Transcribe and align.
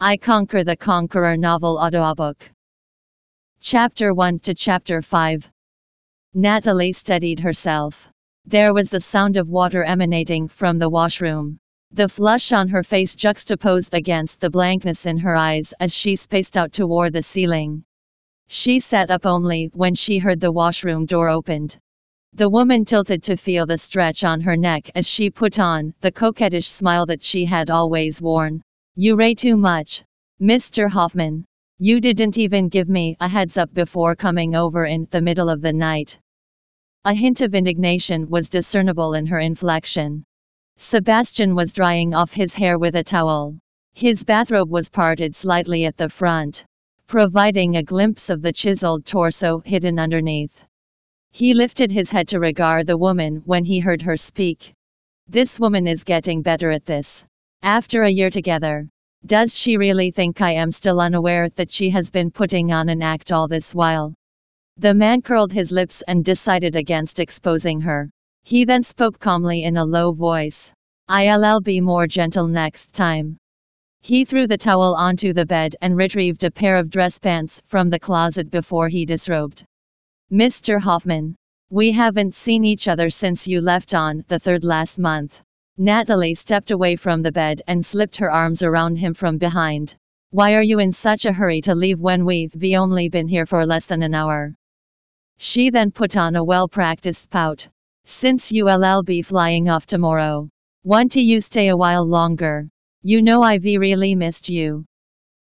I 0.00 0.16
Conquer 0.16 0.62
the 0.62 0.76
Conqueror 0.76 1.36
novel 1.36 1.76
audiobook. 1.76 2.48
Chapter 3.60 4.14
1 4.14 4.38
to 4.38 4.54
Chapter 4.54 5.02
5. 5.02 5.50
Natalie 6.34 6.92
steadied 6.92 7.40
herself. 7.40 8.08
There 8.46 8.72
was 8.72 8.90
the 8.90 9.00
sound 9.00 9.36
of 9.36 9.50
water 9.50 9.82
emanating 9.82 10.46
from 10.46 10.78
the 10.78 10.88
washroom. 10.88 11.58
The 11.90 12.08
flush 12.08 12.52
on 12.52 12.68
her 12.68 12.84
face 12.84 13.16
juxtaposed 13.16 13.92
against 13.92 14.40
the 14.40 14.50
blankness 14.50 15.04
in 15.04 15.18
her 15.18 15.36
eyes 15.36 15.74
as 15.80 15.92
she 15.92 16.14
spaced 16.14 16.56
out 16.56 16.72
toward 16.72 17.12
the 17.12 17.22
ceiling. 17.24 17.82
She 18.46 18.78
sat 18.78 19.10
up 19.10 19.26
only 19.26 19.68
when 19.74 19.94
she 19.94 20.18
heard 20.18 20.38
the 20.38 20.52
washroom 20.52 21.06
door 21.06 21.28
opened. 21.28 21.76
The 22.34 22.48
woman 22.48 22.84
tilted 22.84 23.24
to 23.24 23.36
feel 23.36 23.66
the 23.66 23.78
stretch 23.78 24.22
on 24.22 24.42
her 24.42 24.56
neck 24.56 24.92
as 24.94 25.08
she 25.08 25.28
put 25.28 25.58
on 25.58 25.92
the 26.02 26.12
coquettish 26.12 26.68
smile 26.68 27.06
that 27.06 27.24
she 27.24 27.44
had 27.44 27.68
always 27.68 28.22
worn. 28.22 28.62
You 29.00 29.14
ray 29.14 29.34
too 29.34 29.56
much. 29.56 30.02
Mr. 30.42 30.90
Hoffman. 30.90 31.44
You 31.78 32.00
didn't 32.00 32.36
even 32.36 32.68
give 32.68 32.88
me 32.88 33.16
a 33.20 33.28
heads 33.28 33.56
up 33.56 33.72
before 33.72 34.16
coming 34.16 34.56
over 34.56 34.86
in 34.86 35.06
the 35.12 35.20
middle 35.20 35.48
of 35.48 35.60
the 35.60 35.72
night. 35.72 36.18
A 37.04 37.14
hint 37.14 37.40
of 37.40 37.54
indignation 37.54 38.28
was 38.28 38.48
discernible 38.48 39.14
in 39.14 39.24
her 39.26 39.38
inflection. 39.38 40.24
Sebastian 40.78 41.54
was 41.54 41.72
drying 41.72 42.12
off 42.12 42.32
his 42.32 42.54
hair 42.54 42.76
with 42.76 42.96
a 42.96 43.04
towel. 43.04 43.56
His 43.94 44.24
bathrobe 44.24 44.68
was 44.68 44.88
parted 44.88 45.36
slightly 45.36 45.84
at 45.84 45.96
the 45.96 46.08
front, 46.08 46.64
providing 47.06 47.76
a 47.76 47.84
glimpse 47.84 48.30
of 48.30 48.42
the 48.42 48.52
chiseled 48.52 49.06
torso 49.06 49.60
hidden 49.60 50.00
underneath. 50.00 50.60
He 51.30 51.54
lifted 51.54 51.92
his 51.92 52.10
head 52.10 52.26
to 52.30 52.40
regard 52.40 52.88
the 52.88 52.98
woman 52.98 53.42
when 53.44 53.64
he 53.64 53.78
heard 53.78 54.02
her 54.02 54.16
speak. 54.16 54.72
This 55.28 55.60
woman 55.60 55.86
is 55.86 56.02
getting 56.02 56.42
better 56.42 56.72
at 56.72 56.84
this. 56.84 57.24
After 57.62 58.04
a 58.04 58.10
year 58.10 58.30
together. 58.30 58.88
Does 59.26 59.56
she 59.56 59.76
really 59.76 60.10
think 60.10 60.40
I 60.40 60.52
am 60.52 60.70
still 60.70 61.00
unaware 61.00 61.48
that 61.50 61.70
she 61.70 61.90
has 61.90 62.10
been 62.10 62.30
putting 62.30 62.72
on 62.72 62.88
an 62.88 63.02
act 63.02 63.32
all 63.32 63.48
this 63.48 63.74
while? 63.74 64.14
The 64.76 64.94
man 64.94 65.22
curled 65.22 65.52
his 65.52 65.72
lips 65.72 66.02
and 66.06 66.24
decided 66.24 66.76
against 66.76 67.18
exposing 67.18 67.80
her. 67.80 68.10
He 68.44 68.64
then 68.64 68.82
spoke 68.82 69.18
calmly 69.18 69.64
in 69.64 69.76
a 69.76 69.84
low 69.84 70.12
voice. 70.12 70.70
I'll 71.08 71.60
be 71.60 71.80
more 71.80 72.06
gentle 72.06 72.46
next 72.46 72.94
time. 72.94 73.36
He 74.02 74.24
threw 74.24 74.46
the 74.46 74.56
towel 74.56 74.94
onto 74.94 75.32
the 75.32 75.44
bed 75.44 75.74
and 75.82 75.96
retrieved 75.96 76.44
a 76.44 76.50
pair 76.50 76.76
of 76.76 76.90
dress 76.90 77.18
pants 77.18 77.60
from 77.66 77.90
the 77.90 77.98
closet 77.98 78.50
before 78.50 78.88
he 78.88 79.04
disrobed. 79.04 79.64
Mr. 80.32 80.80
Hoffman. 80.80 81.34
We 81.70 81.90
haven't 81.90 82.34
seen 82.34 82.64
each 82.64 82.86
other 82.86 83.10
since 83.10 83.48
you 83.48 83.60
left 83.60 83.94
on 83.94 84.24
the 84.28 84.38
third 84.38 84.64
last 84.64 84.98
month. 84.98 85.42
Natalie 85.80 86.34
stepped 86.34 86.72
away 86.72 86.96
from 86.96 87.22
the 87.22 87.30
bed 87.30 87.62
and 87.68 87.86
slipped 87.86 88.16
her 88.16 88.32
arms 88.32 88.64
around 88.64 88.98
him 88.98 89.14
from 89.14 89.38
behind. 89.38 89.94
Why 90.30 90.54
are 90.54 90.62
you 90.62 90.80
in 90.80 90.90
such 90.90 91.24
a 91.24 91.32
hurry 91.32 91.60
to 91.60 91.74
leave 91.76 92.00
when 92.00 92.24
we've 92.24 92.52
only 92.74 93.08
been 93.08 93.28
here 93.28 93.46
for 93.46 93.64
less 93.64 93.86
than 93.86 94.02
an 94.02 94.12
hour? 94.12 94.54
She 95.36 95.70
then 95.70 95.92
put 95.92 96.16
on 96.16 96.34
a 96.34 96.42
well-practiced 96.42 97.30
pout. 97.30 97.68
Since 98.04 98.50
you'll 98.50 99.04
be 99.04 99.22
flying 99.22 99.68
off 99.68 99.86
tomorrow. 99.86 100.48
Want 100.82 101.12
to 101.12 101.20
you 101.20 101.40
stay 101.40 101.68
a 101.68 101.76
while 101.76 102.04
longer? 102.04 102.68
You 103.02 103.22
know 103.22 103.42
I've 103.42 103.62
really 103.64 104.16
missed 104.16 104.48
you. 104.48 104.84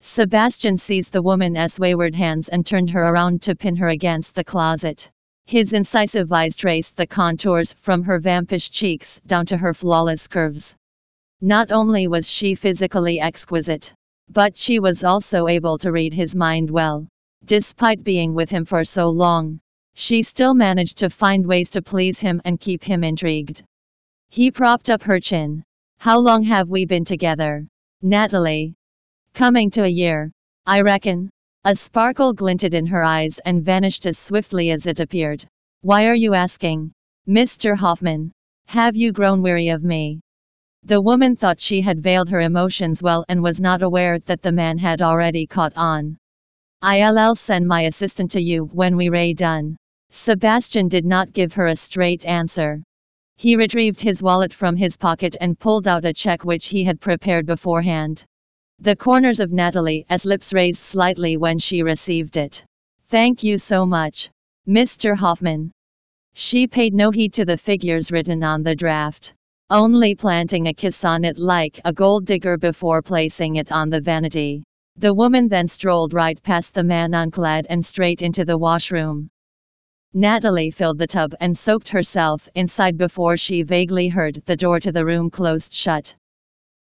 Sebastian 0.01 0.77
seized 0.77 1.13
the 1.13 1.23
woman 1.23 1.57
as 1.57 1.81
wayward 1.81 2.15
hands 2.15 2.49
and 2.49 2.65
turned 2.65 2.91
her 2.91 3.03
around 3.03 3.43
to 3.43 3.57
pin 3.57 3.75
her 3.75 3.89
against 3.89 4.37
the 4.37 4.45
closet. 4.45 5.11
His 5.47 5.73
incisive 5.73 6.33
eyes 6.33 6.57
traced 6.57 6.97
the 6.97 7.07
contours 7.07 7.73
from 7.73 8.03
her 8.05 8.19
vampish 8.19 8.71
cheeks 8.71 9.21
down 9.27 9.47
to 9.47 9.57
her 9.57 9.75
flawless 9.75 10.29
curves. 10.29 10.75
Not 11.41 11.73
only 11.73 12.07
was 12.09 12.31
she 12.31 12.55
physically 12.55 13.21
exquisite, 13.21 13.93
but 14.29 14.57
she 14.57 14.79
was 14.79 15.03
also 15.03 15.49
able 15.49 15.79
to 15.79 15.93
read 15.93 16.15
his 16.15 16.35
mind 16.35 16.71
well. 16.71 17.07
Despite 17.45 18.05
being 18.05 18.35
with 18.35 18.51
him 18.51 18.65
for 18.65 18.85
so 18.85 19.09
long, 19.09 19.61
she 19.95 20.23
still 20.23 20.55
managed 20.55 20.99
to 20.99 21.11
find 21.11 21.47
ways 21.47 21.71
to 21.71 21.83
please 21.83 22.19
him 22.19 22.41
and 22.45 22.61
keep 22.61 22.85
him 22.85 23.03
intrigued. 23.03 23.63
He 24.29 24.51
propped 24.51 24.91
up 24.91 25.03
her 25.03 25.19
chin. 25.19 25.65
How 25.99 26.19
long 26.19 26.43
have 26.45 26.69
we 26.69 26.85
been 26.85 27.05
together? 27.05 27.67
Natalie, 28.03 28.75
Coming 29.35 29.71
to 29.71 29.85
a 29.85 29.89
year. 29.89 30.33
I 30.67 30.81
reckon. 30.83 31.31
A 31.65 31.75
sparkle 31.77 32.33
glinted 32.33 32.73
in 32.73 32.87
her 32.87 33.05
eyes 33.05 33.39
and 33.45 33.63
vanished 33.63 34.07
as 34.07 34.17
swiftly 34.17 34.71
as 34.71 34.87
it 34.87 34.99
appeared. 34.99 35.45
Why 35.83 36.07
are 36.07 36.15
you 36.15 36.33
asking? 36.33 36.93
Mr. 37.29 37.77
Hoffman. 37.77 38.33
Have 38.65 38.97
you 38.97 39.13
grown 39.13 39.43
weary 39.43 39.69
of 39.69 39.85
me? 39.85 40.23
The 40.85 41.03
woman 41.03 41.37
thought 41.37 41.61
she 41.61 41.83
had 41.83 42.03
veiled 42.03 42.31
her 42.31 42.41
emotions 42.41 43.03
well 43.03 43.27
and 43.29 43.43
was 43.43 43.61
not 43.61 43.83
aware 43.83 44.19
that 44.21 44.41
the 44.41 44.51
man 44.53 44.79
had 44.79 45.03
already 45.03 45.47
caught 45.47 45.75
on. 45.77 46.17
I'll 46.81 47.35
send 47.35 47.69
my 47.69 47.83
assistant 47.83 48.31
to 48.31 48.41
you 48.41 48.65
when 48.73 48.97
we 48.97 49.11
ray 49.11 49.35
done. 49.35 49.77
Sebastian 50.11 50.89
did 50.89 51.05
not 51.05 51.35
give 51.35 51.53
her 51.53 51.67
a 51.67 51.77
straight 51.77 52.25
answer. 52.25 52.83
He 53.37 53.57
retrieved 53.57 54.01
his 54.01 54.23
wallet 54.23 54.55
from 54.55 54.77
his 54.77 54.97
pocket 54.97 55.37
and 55.39 55.59
pulled 55.59 55.87
out 55.87 56.07
a 56.07 56.15
check 56.15 56.43
which 56.43 56.69
he 56.69 56.85
had 56.85 57.03
prepared 57.03 57.45
beforehand. 57.45 58.25
The 58.83 58.97
corners 58.97 59.41
of 59.41 59.53
Natalie's 59.53 60.25
lips 60.25 60.55
raised 60.55 60.83
slightly 60.83 61.37
when 61.37 61.59
she 61.59 61.83
received 61.83 62.39
it. 62.39 62.65
Thank 63.09 63.43
you 63.43 63.59
so 63.59 63.85
much. 63.85 64.31
Mr. 64.67 65.15
Hoffman. 65.15 65.71
She 66.33 66.67
paid 66.67 66.95
no 66.95 67.11
heed 67.11 67.35
to 67.35 67.45
the 67.45 67.59
figures 67.59 68.11
written 68.11 68.43
on 68.43 68.63
the 68.63 68.75
draft, 68.75 69.35
only 69.69 70.15
planting 70.15 70.69
a 70.69 70.73
kiss 70.73 71.05
on 71.05 71.27
it 71.27 71.37
like 71.37 71.79
a 71.85 71.93
gold 71.93 72.25
digger 72.25 72.57
before 72.57 73.03
placing 73.03 73.57
it 73.57 73.71
on 73.71 73.91
the 73.91 74.01
vanity. 74.01 74.63
The 74.97 75.13
woman 75.13 75.49
then 75.49 75.69
strolled 75.69 76.15
right 76.15 76.43
past 76.43 76.73
the 76.73 76.83
man 76.83 77.13
unclad 77.13 77.67
and 77.69 77.85
straight 77.85 78.23
into 78.23 78.47
the 78.47 78.57
washroom. 78.57 79.29
Natalie 80.15 80.71
filled 80.71 80.97
the 80.97 81.07
tub 81.07 81.35
and 81.39 81.55
soaked 81.55 81.91
herself 81.91 82.49
inside 82.55 82.97
before 82.97 83.37
she 83.37 83.63
vaguely 83.63 84.09
heard 84.09 84.43
the 84.47 84.57
door 84.57 84.81
to 84.81 84.91
the 84.91 85.05
room 85.05 85.29
closed 85.29 85.75
shut. 85.75 86.15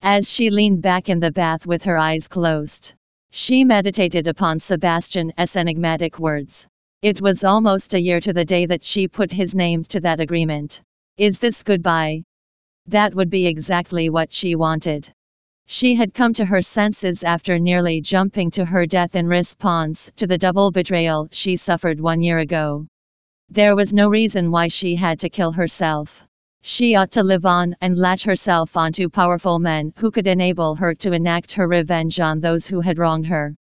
As 0.03 0.31
she 0.31 0.49
leaned 0.49 0.81
back 0.81 1.11
in 1.11 1.21
the 1.21 1.31
bath 1.31 1.67
with 1.67 1.83
her 1.85 1.99
eyes 1.99 2.27
closed, 2.27 2.95
she 3.31 3.65
meditated 3.65 4.29
upon 4.29 4.59
Sebastian's 4.59 5.55
enigmatic 5.55 6.19
words. 6.19 6.67
It 7.03 7.21
was 7.21 7.45
almost 7.45 7.93
a 7.93 8.01
year 8.01 8.19
to 8.21 8.33
the 8.33 8.45
day 8.45 8.65
that 8.65 8.83
she 8.83 9.07
put 9.07 9.31
his 9.31 9.55
name 9.55 9.85
to 9.85 10.01
that 10.01 10.19
agreement. 10.19 10.81
Is 11.19 11.39
this 11.39 11.63
goodbye? 11.63 12.23
That 12.87 13.15
would 13.15 13.29
be 13.29 13.47
exactly 13.47 14.09
what 14.09 14.33
she 14.33 14.55
wanted. 14.57 15.13
She 15.67 15.95
had 15.95 16.15
come 16.15 16.33
to 16.35 16.47
her 16.47 16.63
senses 16.63 17.23
after 17.23 17.59
nearly 17.59 18.01
jumping 18.01 18.51
to 18.53 18.65
her 18.65 18.87
death 18.87 19.15
in 19.15 19.27
response 19.27 20.11
to 20.17 20.27
the 20.27 20.39
double 20.39 20.71
betrayal 20.71 21.29
she 21.31 21.57
suffered 21.57 22.01
one 22.01 22.23
year 22.23 22.39
ago. 22.39 22.87
There 23.51 23.77
was 23.77 23.93
no 23.93 24.09
reason 24.09 24.51
why 24.51 24.69
she 24.69 24.97
had 24.97 25.21
to 25.21 25.29
kill 25.29 25.53
herself. 25.53 26.27
She 26.63 26.95
ought 26.95 27.11
to 27.13 27.23
live 27.23 27.47
on 27.47 27.75
and 27.81 27.99
latch 27.99 28.23
herself 28.25 28.77
onto 28.77 29.09
powerful 29.09 29.59
men 29.59 29.93
who 29.97 30.11
could 30.11 30.27
enable 30.27 30.75
her 30.75 30.95
to 30.97 31.13
enact 31.13 31.53
her 31.53 31.67
revenge 31.67 32.21
on 32.21 32.39
those 32.39 32.67
who 32.67 32.81
had 32.81 32.99
wronged 32.99 33.27
her. 33.27 33.57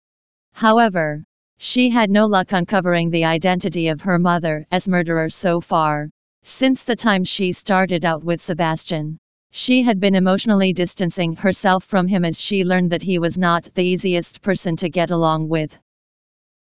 However, 0.52 1.24
she 1.58 1.90
had 1.90 2.08
no 2.08 2.26
luck 2.26 2.52
uncovering 2.52 3.10
the 3.10 3.24
identity 3.24 3.88
of 3.88 4.00
her 4.02 4.18
mother 4.18 4.64
as 4.70 4.88
murderer 4.88 5.28
so 5.28 5.60
far. 5.60 6.08
Since 6.44 6.84
the 6.84 6.96
time 6.96 7.24
she 7.24 7.52
started 7.52 8.04
out 8.04 8.22
with 8.22 8.40
Sebastian, 8.40 9.18
she 9.50 9.82
had 9.82 9.98
been 10.00 10.14
emotionally 10.14 10.72
distancing 10.72 11.34
herself 11.34 11.84
from 11.84 12.06
him 12.06 12.24
as 12.24 12.40
she 12.40 12.64
learned 12.64 12.90
that 12.90 13.02
he 13.02 13.18
was 13.18 13.36
not 13.36 13.68
the 13.74 13.84
easiest 13.84 14.40
person 14.40 14.76
to 14.76 14.88
get 14.88 15.10
along 15.10 15.48
with. 15.48 15.76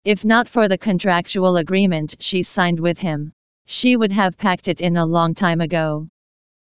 If 0.03 0.25
not 0.25 0.47
for 0.47 0.67
the 0.67 0.77
contractual 0.77 1.57
agreement 1.57 2.15
she 2.19 2.43
signed 2.43 2.79
with 2.79 2.99
him, 2.99 3.33
she 3.65 3.95
would 3.95 4.11
have 4.11 4.37
packed 4.37 4.67
it 4.67 4.81
in 4.81 4.97
a 4.97 5.05
long 5.05 5.33
time 5.33 5.61
ago. 5.61 6.09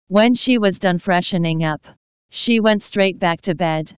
When 0.10 0.34
she 0.34 0.58
was 0.58 0.80
done 0.80 0.98
freshening 0.98 1.64
up, 1.64 1.86
she 2.32 2.60
went 2.60 2.82
straight 2.82 3.20
back 3.20 3.42
to 3.42 3.54
bed. 3.54 3.94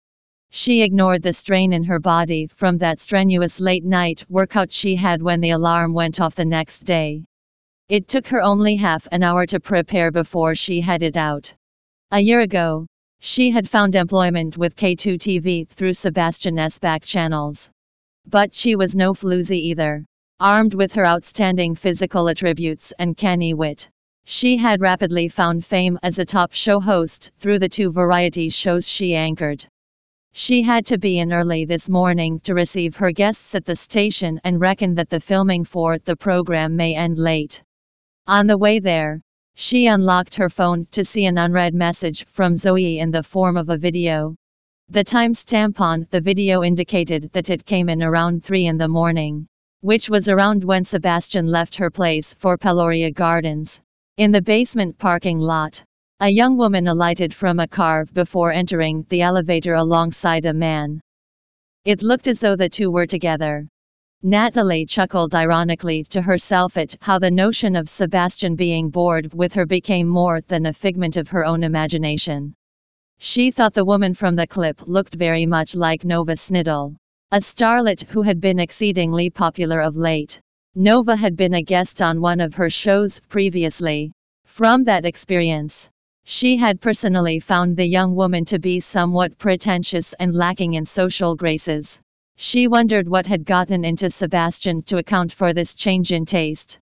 She 0.50 0.82
ignored 0.82 1.22
the 1.22 1.32
strain 1.32 1.72
in 1.72 1.86
her 1.86 2.00
body 2.00 2.48
from 2.48 2.80
that 2.80 3.00
strenuous 3.00 3.62
late 3.62 3.86
night 3.86 4.26
workout 4.28 4.74
she 4.74 4.98
had 4.98 5.22
when 5.22 5.40
the 5.40 5.52
alarm 5.52 5.94
went 5.94 6.20
off 6.20 6.36
the 6.36 6.44
next 6.44 6.80
day. 6.80 7.24
It 7.88 8.10
took 8.10 8.28
her 8.28 8.42
only 8.42 8.76
half 8.76 9.08
an 9.14 9.24
hour 9.24 9.46
to 9.46 9.62
prepare 9.62 10.12
before 10.12 10.54
she 10.54 10.82
headed 10.82 11.16
out. 11.16 11.54
A 12.12 12.20
year 12.20 12.42
ago, 12.42 12.88
she 13.22 13.50
had 13.52 13.70
found 13.70 13.96
employment 13.96 14.58
with 14.58 14.76
K2 14.76 15.18
TV 15.18 15.66
through 15.66 15.94
Sebastian's 15.94 16.78
back 16.78 17.04
channels. 17.04 17.70
But 18.28 18.54
she 18.54 18.76
was 18.76 18.98
no 18.98 19.14
floozy 19.14 19.60
either. 19.70 20.04
Armed 20.42 20.74
with 20.74 20.92
her 20.96 21.06
outstanding 21.06 21.74
physical 21.74 22.28
attributes 22.28 22.92
and 23.00 23.16
canny 23.16 23.54
wit, 23.54 23.90
she 24.26 24.56
had 24.56 24.80
rapidly 24.80 25.28
found 25.28 25.66
fame 25.66 26.00
as 26.04 26.18
a 26.18 26.26
top 26.26 26.54
show 26.54 26.80
host 26.80 27.32
through 27.38 27.60
the 27.60 27.68
two 27.68 27.92
variety 27.92 28.48
shows 28.48 28.88
she 28.88 29.14
anchored. 29.14 29.66
She 30.32 30.62
had 30.62 30.86
to 30.86 30.98
be 30.98 31.20
in 31.20 31.34
early 31.34 31.66
this 31.66 31.90
morning 31.90 32.40
to 32.46 32.54
receive 32.54 32.96
her 32.96 33.12
guests 33.12 33.54
at 33.56 33.66
the 33.66 33.76
station 33.76 34.40
and 34.46 34.62
reckoned 34.62 34.98
that 34.98 35.10
the 35.10 35.20
filming 35.20 35.66
for 35.66 36.00
the 36.00 36.16
program 36.16 36.78
may 36.78 36.96
end 36.96 37.18
late. 37.18 37.62
On 38.26 38.48
the 38.48 38.58
way 38.58 38.80
there, 38.80 39.22
she 39.56 39.88
unlocked 39.88 40.36
her 40.36 40.50
phone 40.50 40.88
to 40.92 41.04
see 41.04 41.26
an 41.26 41.38
unread 41.38 41.74
message 41.74 42.26
from 42.28 42.56
Zoe 42.56 43.00
in 43.00 43.12
the 43.12 43.24
form 43.24 43.58
of 43.58 43.70
a 43.70 43.78
video. 43.78 44.36
The 44.88 45.04
timestamp 45.04 45.82
on 45.82 46.08
the 46.10 46.22
video 46.22 46.64
indicated 46.64 47.30
that 47.34 47.50
it 47.50 47.66
came 47.66 47.90
in 47.90 48.02
around 48.02 48.46
3 48.46 48.66
in 48.66 48.78
the 48.78 48.88
morning, 48.88 49.48
which 49.82 50.10
was 50.10 50.30
around 50.30 50.64
when 50.64 50.86
Sebastian 50.86 51.48
left 51.48 51.76
her 51.76 51.90
place 51.90 52.34
for 52.40 52.58
Peloria 52.58 53.12
Gardens. 53.12 53.82
In 54.22 54.32
the 54.32 54.40
basement 54.40 55.00
parking 55.00 55.40
lot, 55.40 55.84
a 56.20 56.30
young 56.30 56.56
woman 56.56 56.88
alighted 56.88 57.34
from 57.34 57.60
a 57.60 57.68
car 57.68 58.06
before 58.14 58.52
entering 58.52 59.04
the 59.10 59.24
elevator 59.24 59.74
alongside 59.74 60.46
a 60.46 60.54
man. 60.54 61.02
It 61.86 62.04
looked 62.04 62.28
as 62.28 62.38
though 62.38 62.56
the 62.56 62.70
two 62.70 62.92
were 62.92 63.08
together. 63.08 63.68
Natalie 64.22 64.86
chuckled 64.86 65.34
ironically 65.34 66.04
to 66.12 66.22
herself 66.22 66.78
at 66.78 66.96
how 67.02 67.18
the 67.18 67.32
notion 67.32 67.76
of 67.76 67.90
Sebastian 67.90 68.56
being 68.56 68.92
bored 68.92 69.34
with 69.34 69.54
her 69.56 69.66
became 69.66 70.08
more 70.08 70.40
than 70.42 70.68
a 70.68 70.74
figment 70.74 71.18
of 71.18 71.30
her 71.30 71.44
own 71.44 71.64
imagination. 71.64 72.54
She 73.18 73.50
thought 73.50 73.74
the 73.74 73.86
woman 73.86 74.14
from 74.14 74.36
the 74.36 74.46
clip 74.46 74.88
looked 74.88 75.16
very 75.16 75.48
much 75.48 75.74
like 75.74 76.06
Nova 76.06 76.34
Sniddle, 76.34 76.96
a 77.32 77.42
starlet 77.42 78.04
who 78.04 78.22
had 78.22 78.40
been 78.40 78.60
exceedingly 78.60 79.32
popular 79.32 79.82
of 79.82 79.98
late. 79.98 80.40
Nova 80.76 81.18
had 81.18 81.36
been 81.36 81.56
a 81.56 81.62
guest 81.62 82.02
on 82.02 82.22
one 82.22 82.40
of 82.40 82.54
her 82.54 82.70
shows 82.70 83.20
previously. 83.28 84.14
From 84.46 84.86
that 84.86 85.04
experience, 85.04 85.90
she 86.24 86.56
had 86.56 86.80
personally 86.80 87.42
found 87.42 87.76
the 87.76 87.86
young 87.86 88.16
woman 88.16 88.46
to 88.46 88.58
be 88.58 88.80
somewhat 88.80 89.38
pretentious 89.38 90.14
and 90.14 90.34
lacking 90.34 90.76
in 90.76 90.86
social 90.86 91.36
graces. 91.36 92.00
She 92.38 92.70
wondered 92.70 93.10
what 93.10 93.26
had 93.26 93.44
gotten 93.44 93.84
into 93.84 94.10
Sebastian 94.10 94.82
to 94.84 95.00
account 95.00 95.34
for 95.34 95.54
this 95.54 95.76
change 95.76 96.14
in 96.14 96.26
taste. 96.26 96.80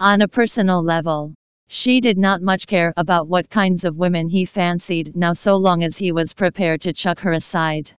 On 0.00 0.22
a 0.22 0.28
personal 0.28 0.82
level, 0.82 1.32
she 1.68 2.00
did 2.00 2.18
not 2.18 2.42
much 2.42 2.66
care 2.66 2.92
about 2.96 3.28
what 3.28 3.48
kinds 3.48 3.84
of 3.84 3.98
women 3.98 4.28
he 4.28 4.44
fancied 4.44 5.14
now 5.14 5.32
so 5.32 5.56
long 5.56 5.84
as 5.84 5.96
he 5.96 6.10
was 6.10 6.34
prepared 6.34 6.80
to 6.80 6.92
chuck 6.92 7.20
her 7.20 7.32
aside. 7.32 7.92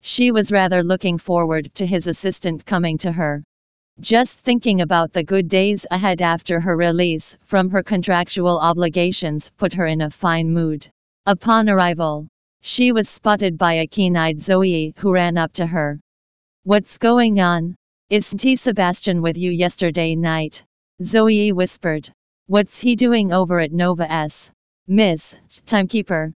She 0.00 0.32
was 0.32 0.50
rather 0.50 0.82
looking 0.82 1.18
forward 1.18 1.74
to 1.74 1.84
his 1.84 2.06
assistant 2.06 2.64
coming 2.64 2.96
to 2.98 3.12
her. 3.12 3.44
Just 4.00 4.38
thinking 4.38 4.80
about 4.80 5.12
the 5.12 5.24
good 5.24 5.48
days 5.48 5.84
ahead 5.90 6.22
after 6.22 6.60
her 6.60 6.76
release 6.76 7.36
from 7.40 7.68
her 7.70 7.82
contractual 7.82 8.60
obligations 8.60 9.50
put 9.56 9.72
her 9.72 9.86
in 9.86 10.02
a 10.02 10.10
fine 10.10 10.52
mood. 10.52 10.88
Upon 11.26 11.68
arrival, 11.68 12.28
she 12.60 12.92
was 12.92 13.08
spotted 13.08 13.58
by 13.58 13.74
a 13.74 13.88
keen-eyed 13.88 14.38
Zoe 14.38 14.94
who 14.98 15.12
ran 15.12 15.36
up 15.36 15.52
to 15.54 15.66
her. 15.66 15.98
What's 16.62 16.96
going 16.96 17.40
on? 17.40 17.74
Is 18.08 18.30
T. 18.30 18.54
Sebastian 18.54 19.20
with 19.20 19.36
you 19.36 19.50
yesterday 19.50 20.14
night? 20.14 20.62
Zoe 21.02 21.50
whispered. 21.50 22.08
What's 22.46 22.78
he 22.78 22.94
doing 22.94 23.32
over 23.32 23.58
at 23.58 23.72
Nova 23.72 24.08
S? 24.10 24.48
Miss, 24.86 25.34
timekeeper. 25.66 26.32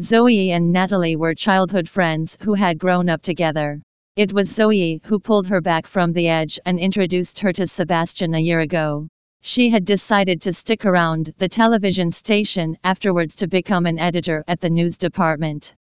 Zoe 0.00 0.50
and 0.50 0.72
Natalie 0.72 1.14
were 1.14 1.34
childhood 1.34 1.88
friends 1.88 2.36
who 2.40 2.54
had 2.54 2.76
grown 2.76 3.08
up 3.08 3.22
together. 3.22 3.80
It 4.18 4.32
was 4.32 4.52
Zoe 4.52 5.00
who 5.04 5.20
pulled 5.20 5.46
her 5.46 5.60
back 5.60 5.86
from 5.86 6.12
the 6.12 6.26
edge 6.26 6.58
and 6.66 6.80
introduced 6.80 7.38
her 7.38 7.52
to 7.52 7.68
Sebastian 7.68 8.34
a 8.34 8.40
year 8.40 8.58
ago. 8.58 9.06
She 9.42 9.70
had 9.70 9.84
decided 9.84 10.42
to 10.42 10.52
stick 10.52 10.84
around 10.84 11.32
the 11.38 11.48
television 11.48 12.10
station 12.10 12.76
afterwards 12.82 13.36
to 13.36 13.46
become 13.46 13.86
an 13.86 14.00
editor 14.00 14.42
at 14.48 14.60
the 14.60 14.70
news 14.70 14.96
department. 14.96 15.72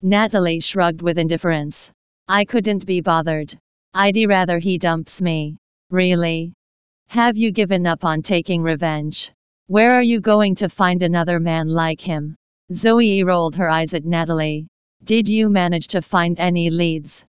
Natalie 0.00 0.60
shrugged 0.60 1.02
with 1.02 1.18
indifference. 1.18 1.90
I 2.26 2.46
couldn't 2.46 2.86
be 2.86 3.02
bothered. 3.02 3.54
I'd 3.92 4.16
rather 4.16 4.58
he 4.58 4.78
dumps 4.78 5.20
me. 5.20 5.58
Really? 5.90 6.54
Have 7.08 7.36
you 7.36 7.52
given 7.52 7.86
up 7.86 8.06
on 8.06 8.22
taking 8.22 8.62
revenge? 8.62 9.32
Where 9.66 9.92
are 9.92 10.02
you 10.02 10.22
going 10.22 10.54
to 10.54 10.70
find 10.70 11.02
another 11.02 11.38
man 11.38 11.68
like 11.68 12.00
him? 12.00 12.36
Zoe 12.72 13.22
rolled 13.22 13.56
her 13.56 13.68
eyes 13.68 13.92
at 13.92 14.06
Natalie. 14.06 14.66
Did 15.04 15.28
you 15.28 15.50
manage 15.50 15.88
to 15.88 16.00
find 16.00 16.40
any 16.40 16.70
leads? 16.70 17.22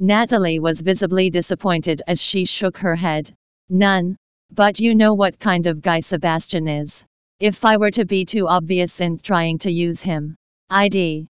Natalie 0.00 0.60
was 0.60 0.80
visibly 0.80 1.28
disappointed 1.28 2.02
as 2.06 2.22
she 2.22 2.44
shook 2.44 2.78
her 2.78 2.94
head. 2.94 3.34
None. 3.68 4.16
But 4.52 4.78
you 4.78 4.94
know 4.94 5.14
what 5.14 5.40
kind 5.40 5.66
of 5.66 5.82
guy 5.82 6.00
Sebastian 6.00 6.68
is. 6.68 7.02
If 7.40 7.64
I 7.64 7.76
were 7.76 7.90
to 7.90 8.04
be 8.04 8.24
too 8.24 8.46
obvious 8.46 9.00
in 9.00 9.18
trying 9.18 9.58
to 9.58 9.72
use 9.72 10.00
him, 10.00 10.36
I'd. 10.70 11.26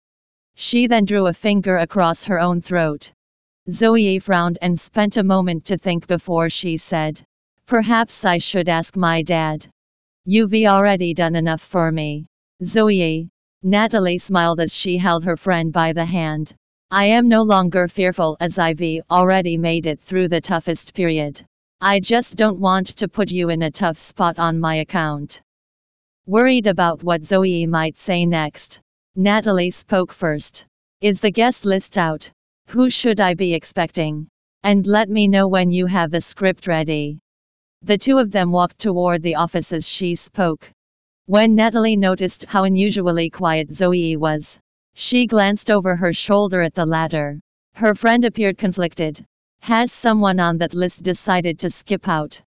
She 0.55 0.87
then 0.87 1.05
drew 1.05 1.27
a 1.27 1.33
finger 1.33 1.77
across 1.79 2.25
her 2.25 2.39
own 2.39 2.61
throat. 2.61 3.13
Zoe 3.71 4.19
frowned 4.19 4.59
and 4.63 4.79
spent 4.79 5.17
a 5.17 5.23
moment 5.23 5.65
to 5.67 5.79
think 5.79 6.07
before 6.07 6.49
she 6.49 6.77
said, 6.77 7.23
Perhaps 7.67 8.25
I 8.25 8.39
should 8.39 8.69
ask 8.69 8.97
my 8.97 9.23
dad. 9.23 9.67
You've 10.25 10.55
already 10.55 11.15
done 11.15 11.37
enough 11.37 11.63
for 11.63 11.91
me. 11.91 12.27
Zoe. 12.63 13.29
Natalie 13.63 14.19
smiled 14.19 14.61
as 14.61 14.75
she 14.75 14.99
held 14.99 15.25
her 15.25 15.37
friend 15.37 15.73
by 15.73 15.93
the 15.93 16.05
hand. 16.05 16.55
I 16.95 17.07
am 17.07 17.27
no 17.27 17.41
longer 17.41 17.89
fearful 17.89 18.37
as 18.39 18.59
I've 18.59 18.83
already 19.11 19.57
made 19.57 19.87
it 19.87 19.99
through 19.99 20.29
the 20.29 20.43
toughest 20.43 20.93
period. 20.93 21.43
I 21.81 22.01
just 22.01 22.37
don't 22.37 22.61
want 22.61 22.89
to 22.99 23.09
put 23.09 23.31
you 23.31 23.49
in 23.49 23.63
a 23.63 23.71
tough 23.71 23.99
spot 23.99 24.39
on 24.39 24.61
my 24.61 24.75
account. 24.75 25.41
Worried 26.27 26.67
about 26.67 27.03
what 27.03 27.25
Zoe 27.25 27.65
might 27.65 27.97
say 27.97 28.27
next. 28.27 28.79
Natalie 29.17 29.71
spoke 29.71 30.13
first. 30.13 30.67
Is 31.01 31.19
the 31.19 31.31
guest 31.31 31.65
list 31.65 31.97
out? 31.97 32.31
Who 32.67 32.91
should 32.91 33.21
I 33.21 33.33
be 33.33 33.55
expecting? 33.55 34.29
And 34.63 34.87
let 34.87 35.09
me 35.09 35.29
know 35.29 35.49
when 35.49 35.71
you 35.71 35.87
have 35.87 36.11
the 36.11 36.21
script 36.21 36.67
ready. 36.67 37.21
The 37.81 37.97
two 37.97 38.19
of 38.19 38.31
them 38.31 38.53
walked 38.53 38.79
toward 38.79 39.23
the 39.23 39.37
office 39.37 39.73
as 39.73 39.89
she 39.89 40.15
spoke. 40.15 40.71
When 41.25 41.55
Natalie 41.55 41.97
noticed 41.97 42.45
how 42.45 42.65
unusually 42.65 43.31
quiet 43.31 43.73
Zoe 43.73 44.19
was, 44.19 44.59
she 44.95 45.27
glanced 45.27 45.71
over 45.71 45.97
her 45.97 46.13
shoulder 46.13 46.63
at 46.63 46.75
the 46.75 46.87
latter. 46.87 47.41
Her 47.75 47.95
friend 47.95 48.25
appeared 48.25 48.59
conflicted. 48.59 49.25
Has 49.61 49.93
someone 49.93 50.41
on 50.41 50.59
that 50.59 50.75
list 50.75 51.03
decided 51.03 51.59
to 51.61 51.71
skip 51.71 52.09
out? 52.09 52.43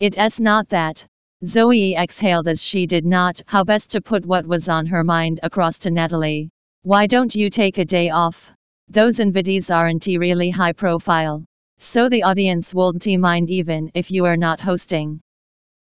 It's 0.00 0.40
not 0.40 0.68
that. 0.70 1.06
Zoe 1.44 1.94
exhaled 1.94 2.48
as 2.48 2.62
she 2.62 2.86
did 2.86 3.04
not 3.04 3.42
how 3.46 3.64
best 3.64 3.90
to 3.90 4.00
put 4.00 4.24
what 4.24 4.46
was 4.46 4.68
on 4.68 4.86
her 4.86 5.04
mind 5.04 5.40
across 5.42 5.78
to 5.80 5.90
Natalie. 5.90 6.50
Why 6.82 7.06
don't 7.06 7.34
you 7.34 7.50
take 7.50 7.78
a 7.78 7.84
day 7.84 8.10
off? 8.10 8.52
Those 8.88 9.18
invitees 9.18 9.74
aren't 9.74 10.06
really 10.06 10.50
high 10.50 10.72
profile. 10.72 11.44
So 11.78 12.08
the 12.08 12.22
audience 12.22 12.72
won't 12.72 13.06
mind 13.18 13.50
even 13.50 13.90
if 13.94 14.10
you 14.10 14.24
are 14.24 14.36
not 14.36 14.60
hosting. 14.60 15.20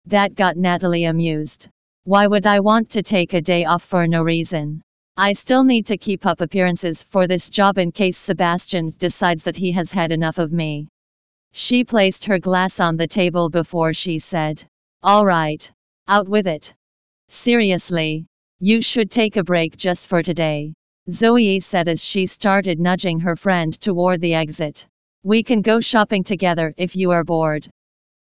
That 0.06 0.34
got 0.34 0.56
Natalie 0.56 1.04
amused. 1.04 1.68
Why 2.04 2.26
would 2.26 2.46
I 2.46 2.60
want 2.60 2.90
to 2.90 3.02
take 3.02 3.34
a 3.34 3.40
day 3.40 3.64
off 3.64 3.82
for 3.82 4.06
no 4.06 4.22
reason? 4.22 4.82
I 5.18 5.32
still 5.32 5.64
need 5.64 5.86
to 5.86 5.96
keep 5.96 6.26
up 6.26 6.42
appearances 6.42 7.02
for 7.02 7.26
this 7.26 7.48
job 7.48 7.78
in 7.78 7.90
case 7.90 8.18
Sebastian 8.18 8.92
decides 8.98 9.44
that 9.44 9.56
he 9.56 9.72
has 9.72 9.90
had 9.90 10.12
enough 10.12 10.36
of 10.36 10.52
me. 10.52 10.88
She 11.52 11.84
placed 11.84 12.26
her 12.26 12.38
glass 12.38 12.80
on 12.80 12.98
the 12.98 13.08
table 13.08 13.48
before 13.48 13.94
she 13.94 14.18
said, 14.18 14.62
All 15.02 15.24
right. 15.24 15.70
Out 16.06 16.28
with 16.28 16.46
it. 16.46 16.74
Seriously. 17.30 18.26
You 18.60 18.82
should 18.82 19.10
take 19.10 19.38
a 19.38 19.44
break 19.44 19.78
just 19.78 20.06
for 20.06 20.22
today. 20.22 20.74
Zoe 21.10 21.60
said 21.60 21.88
as 21.88 22.04
she 22.04 22.26
started 22.26 22.78
nudging 22.78 23.20
her 23.20 23.36
friend 23.36 23.72
toward 23.80 24.20
the 24.20 24.34
exit. 24.34 24.86
We 25.22 25.42
can 25.42 25.62
go 25.62 25.80
shopping 25.80 26.24
together 26.24 26.74
if 26.76 26.94
you 26.94 27.12
are 27.12 27.24
bored. 27.24 27.66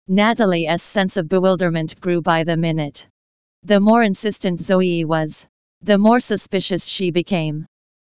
Natalie's 0.07 0.81
sense 0.81 1.17
of 1.17 1.29
bewilderment 1.29 2.01
grew 2.01 2.19
by 2.23 2.43
the 2.43 2.57
minute. 2.57 3.07
The 3.61 3.79
more 3.79 4.01
insistent 4.01 4.59
Zoe 4.59 5.05
was, 5.05 5.45
the 5.81 5.97
more 5.97 6.19
suspicious 6.19 6.85
she 6.85 7.09
became. 7.09 7.65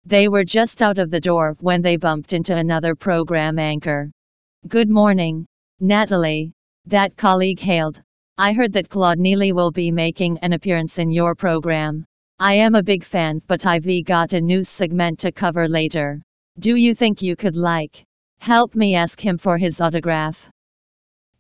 They 0.05 0.29
were 0.29 0.45
just 0.45 0.83
out 0.83 0.99
of 0.99 1.11
the 1.11 1.21
door 1.21 1.57
when 1.61 1.81
they 1.81 1.97
bumped 1.97 2.35
into 2.35 2.55
another 2.55 2.95
program 2.95 3.59
anchor. 3.59 4.11
Good 4.69 4.91
morning, 4.91 5.47
Natalie. 5.81 6.53
That 6.87 7.17
colleague 7.17 7.61
hailed. 7.61 8.03
I 8.37 8.53
heard 8.53 8.73
that 8.75 8.91
Claude 8.91 9.19
Neely 9.19 9.53
will 9.53 9.71
be 9.71 9.91
making 9.91 10.39
an 10.41 10.53
appearance 10.53 10.99
in 10.99 11.11
your 11.11 11.35
program. 11.35 12.05
I 12.39 12.55
am 12.57 12.75
a 12.75 12.83
big 12.83 13.03
fan, 13.03 13.41
but 13.47 13.65
I've 13.65 13.87
got 14.05 14.35
a 14.35 14.41
news 14.41 14.69
segment 14.69 15.21
to 15.21 15.33
cover 15.33 15.67
later. 15.67 16.21
Do 16.59 16.77
you 16.77 16.95
think 16.95 17.23
you 17.23 17.35
could 17.35 17.57
like? 17.57 18.05
Help 18.41 18.75
me 18.75 18.95
ask 18.95 19.19
him 19.19 19.39
for 19.39 19.57
his 19.57 19.81
autograph. 19.81 20.51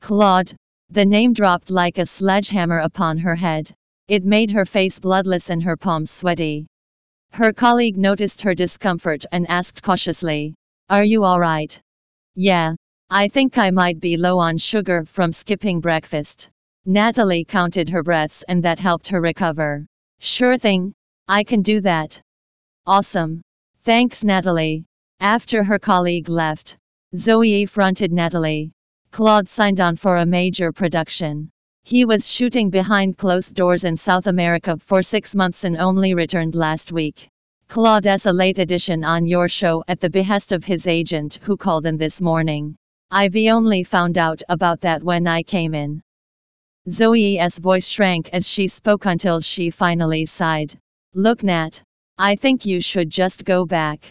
Claude. 0.00 0.54
The 0.88 1.04
name 1.04 1.34
dropped 1.34 1.70
like 1.70 1.98
a 1.98 2.06
sledgehammer 2.06 2.78
upon 2.78 3.18
her 3.18 3.34
head. 3.34 3.74
It 4.06 4.22
made 4.22 4.50
her 4.50 4.66
face 4.66 4.98
bloodless 4.98 5.48
and 5.48 5.62
her 5.62 5.78
palms 5.78 6.10
sweaty. 6.10 6.66
Her 7.30 7.54
colleague 7.54 7.96
noticed 7.96 8.42
her 8.42 8.54
discomfort 8.54 9.24
and 9.32 9.48
asked 9.48 9.82
cautiously, 9.82 10.54
Are 10.90 11.04
you 11.04 11.24
alright? 11.24 11.80
Yeah. 12.34 12.74
I 13.08 13.28
think 13.28 13.56
I 13.56 13.70
might 13.70 14.00
be 14.00 14.18
low 14.18 14.38
on 14.38 14.58
sugar 14.58 15.06
from 15.06 15.32
skipping 15.32 15.80
breakfast. 15.80 16.50
Natalie 16.84 17.46
counted 17.46 17.88
her 17.88 18.02
breaths 18.02 18.44
and 18.46 18.62
that 18.62 18.78
helped 18.78 19.08
her 19.08 19.22
recover. 19.22 19.86
Sure 20.18 20.58
thing. 20.58 20.92
I 21.26 21.42
can 21.42 21.62
do 21.62 21.80
that. 21.80 22.20
Awesome. 22.86 23.40
Thanks, 23.84 24.22
Natalie. 24.22 24.84
After 25.20 25.64
her 25.64 25.78
colleague 25.78 26.28
left, 26.28 26.76
Zoe 27.16 27.64
fronted 27.64 28.12
Natalie. 28.12 28.72
Claude 29.12 29.48
signed 29.48 29.80
on 29.80 29.96
for 29.96 30.16
a 30.16 30.26
major 30.26 30.72
production. 30.72 31.50
He 31.86 32.06
was 32.06 32.32
shooting 32.32 32.70
behind 32.70 33.18
closed 33.18 33.54
doors 33.54 33.84
in 33.84 33.94
South 33.94 34.26
America 34.26 34.78
for 34.78 35.02
six 35.02 35.34
months 35.34 35.64
and 35.64 35.76
only 35.76 36.14
returned 36.14 36.54
last 36.54 36.92
week. 36.92 37.28
Claude's 37.68 38.24
a 38.24 38.32
late 38.32 38.58
edition 38.58 39.04
on 39.04 39.26
your 39.26 39.48
show 39.48 39.84
at 39.86 40.00
the 40.00 40.08
behest 40.08 40.52
of 40.52 40.64
his 40.64 40.86
agent 40.86 41.40
who 41.42 41.58
called 41.58 41.84
in 41.84 41.98
this 41.98 42.22
morning. 42.22 42.74
I've 43.10 43.36
only 43.36 43.84
found 43.84 44.16
out 44.16 44.42
about 44.48 44.80
that 44.80 45.02
when 45.02 45.26
I 45.26 45.42
came 45.42 45.74
in. 45.74 46.00
Zoe's 46.88 47.58
voice 47.58 47.86
shrank 47.86 48.30
as 48.32 48.48
she 48.48 48.66
spoke 48.66 49.04
until 49.04 49.42
she 49.42 49.68
finally 49.68 50.24
sighed. 50.24 50.78
Look, 51.12 51.42
Nat. 51.42 51.82
I 52.16 52.36
think 52.36 52.64
you 52.64 52.80
should 52.80 53.10
just 53.10 53.44
go 53.44 53.66
back. 53.66 54.10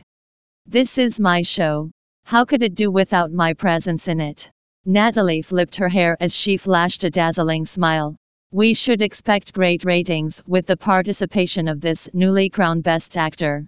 This 0.68 1.00
is 1.00 1.20
my 1.20 1.42
show. 1.42 1.90
How 2.24 2.46
could 2.46 2.62
it 2.62 2.76
do 2.76 2.92
without 2.92 3.32
my 3.32 3.54
presence 3.54 4.08
in 4.08 4.20
it? 4.20 4.52
Natalie 4.86 5.42
flipped 5.42 5.76
her 5.76 5.88
hair 5.88 6.18
as 6.20 6.36
she 6.36 6.58
flashed 6.58 7.06
a 7.06 7.10
dazzling 7.10 7.66
smile. 7.66 8.18
We 8.52 8.74
should 8.74 9.02
expect 9.02 9.54
great 9.54 9.86
ratings 9.86 10.44
with 10.46 10.66
the 10.66 10.76
participation 10.76 11.70
of 11.70 11.80
this 11.80 12.10
newly 12.14 12.50
crowned 12.50 12.84
Best 12.84 13.16
Actor. 13.16 13.66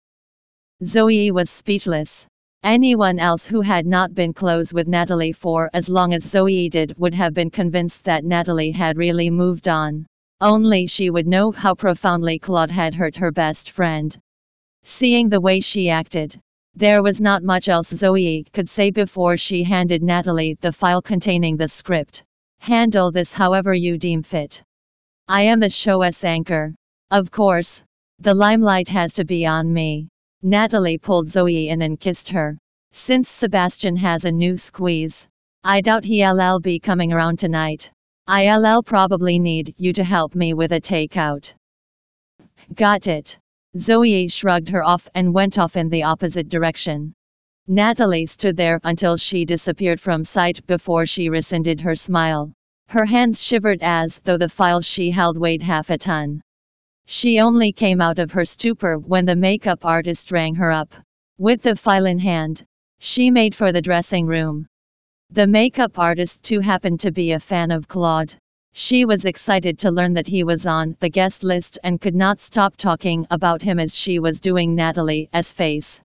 Zoe 0.83 1.31
was 1.31 1.49
speechless. 1.49 2.27
Anyone 2.63 3.17
else 3.17 3.47
who 3.47 3.61
had 3.61 3.85
not 3.85 4.13
been 4.13 4.33
close 4.33 4.73
with 4.73 4.89
Natalie 4.89 5.31
for 5.31 5.69
as 5.73 5.87
long 5.87 6.13
as 6.13 6.25
Zoe 6.25 6.67
did 6.67 6.93
would 6.97 7.13
have 7.13 7.33
been 7.33 7.49
convinced 7.49 8.03
that 8.03 8.25
Natalie 8.25 8.71
had 8.71 8.97
really 8.97 9.29
moved 9.29 9.69
on. 9.69 10.05
Only 10.41 10.85
she 10.85 11.09
would 11.09 11.27
know 11.27 11.49
how 11.51 11.75
profoundly 11.75 12.39
Claude 12.39 12.71
had 12.71 12.93
hurt 12.93 13.15
her 13.15 13.31
best 13.31 13.71
friend. 13.71 14.17
Seeing 14.83 15.29
the 15.29 15.39
way 15.39 15.61
she 15.61 15.89
acted, 15.89 16.37
there 16.75 17.01
was 17.01 17.21
not 17.21 17.41
much 17.41 17.69
else 17.69 17.87
Zoe 17.87 18.45
could 18.51 18.67
say 18.67 18.91
before 18.91 19.37
she 19.37 19.63
handed 19.63 20.03
Natalie 20.03 20.57
the 20.59 20.73
file 20.73 21.01
containing 21.01 21.55
the 21.55 21.69
script. 21.69 22.23
Handle 22.59 23.11
this 23.11 23.31
however 23.31 23.73
you 23.73 23.97
deem 23.97 24.23
fit. 24.23 24.61
I 25.27 25.43
am 25.43 25.61
the 25.61 25.69
show's 25.69 26.23
anchor. 26.23 26.75
Of 27.11 27.31
course, 27.31 27.81
the 28.19 28.33
limelight 28.33 28.89
has 28.89 29.13
to 29.13 29.23
be 29.23 29.45
on 29.45 29.71
me. 29.71 30.09
Natalie 30.43 30.97
pulled 30.97 31.29
Zoe 31.29 31.69
in 31.69 31.81
and 31.81 31.99
kissed 31.99 32.29
her. 32.29 32.57
Since 32.91 33.29
Sebastian 33.29 33.95
has 33.95 34.25
a 34.25 34.31
new 34.31 34.57
squeeze, 34.57 35.27
I 35.63 35.81
doubt 35.81 36.03
he'll 36.03 36.59
be 36.59 36.79
coming 36.79 37.13
around 37.13 37.39
tonight. 37.39 37.89
I'll 38.27 38.83
probably 38.83 39.39
need 39.39 39.75
you 39.77 39.93
to 39.93 40.03
help 40.03 40.35
me 40.35 40.53
with 40.53 40.71
a 40.71 40.81
takeout. 40.81 41.53
Got 42.73 43.07
it. 43.07 43.37
Zoe 43.77 44.27
shrugged 44.29 44.69
her 44.69 44.83
off 44.83 45.09
and 45.13 45.33
went 45.33 45.57
off 45.57 45.75
in 45.75 45.89
the 45.89 46.03
opposite 46.03 46.47
direction. 46.47 47.13
Natalie 47.67 48.25
stood 48.25 48.55
there 48.55 48.79
until 48.83 49.17
she 49.17 49.43
disappeared 49.43 49.99
from 49.99 50.23
sight 50.23 50.65
before 50.67 51.05
she 51.05 51.29
rescinded 51.29 51.81
her 51.81 51.95
smile. 51.95 52.53
Her 52.87 53.05
hands 53.05 53.43
shivered 53.43 53.79
as 53.81 54.19
though 54.19 54.37
the 54.37 54.47
file 54.47 54.81
she 54.81 55.11
held 55.11 55.37
weighed 55.37 55.63
half 55.63 55.89
a 55.89 55.97
ton. 55.97 56.41
She 57.05 57.39
only 57.39 57.71
came 57.71 58.01
out 58.01 58.19
of 58.19 58.31
her 58.31 58.45
stupor 58.45 58.97
when 58.97 59.25
the 59.25 59.35
makeup 59.35 59.83
artist 59.83 60.31
rang 60.31 60.55
her 60.55 60.71
up. 60.71 60.93
With 61.37 61.61
the 61.61 61.75
file 61.75 62.05
in 62.05 62.19
hand, 62.19 62.63
she 62.99 63.29
made 63.29 63.53
for 63.53 63.71
the 63.71 63.81
dressing 63.81 64.25
room. 64.25 64.67
The 65.31 65.47
makeup 65.47 65.99
artist 65.99 66.41
too 66.43 66.61
happened 66.61 67.01
to 67.01 67.11
be 67.11 67.31
a 67.31 67.39
fan 67.39 67.71
of 67.71 67.87
Claude. 67.87 68.35
She 68.77 69.05
was 69.05 69.23
excited 69.23 69.79
to 69.79 69.89
learn 69.89 70.15
that 70.15 70.27
he 70.27 70.43
was 70.43 70.65
on 70.65 70.97
the 70.99 71.07
guest 71.07 71.45
list 71.45 71.79
and 71.81 72.01
could 72.01 72.13
not 72.13 72.41
stop 72.41 72.75
talking 72.75 73.25
about 73.31 73.61
him 73.61 73.79
as 73.79 73.95
she 73.95 74.19
was 74.19 74.41
doing 74.41 74.75
Natalie's 74.75 75.53
face. 75.53 76.01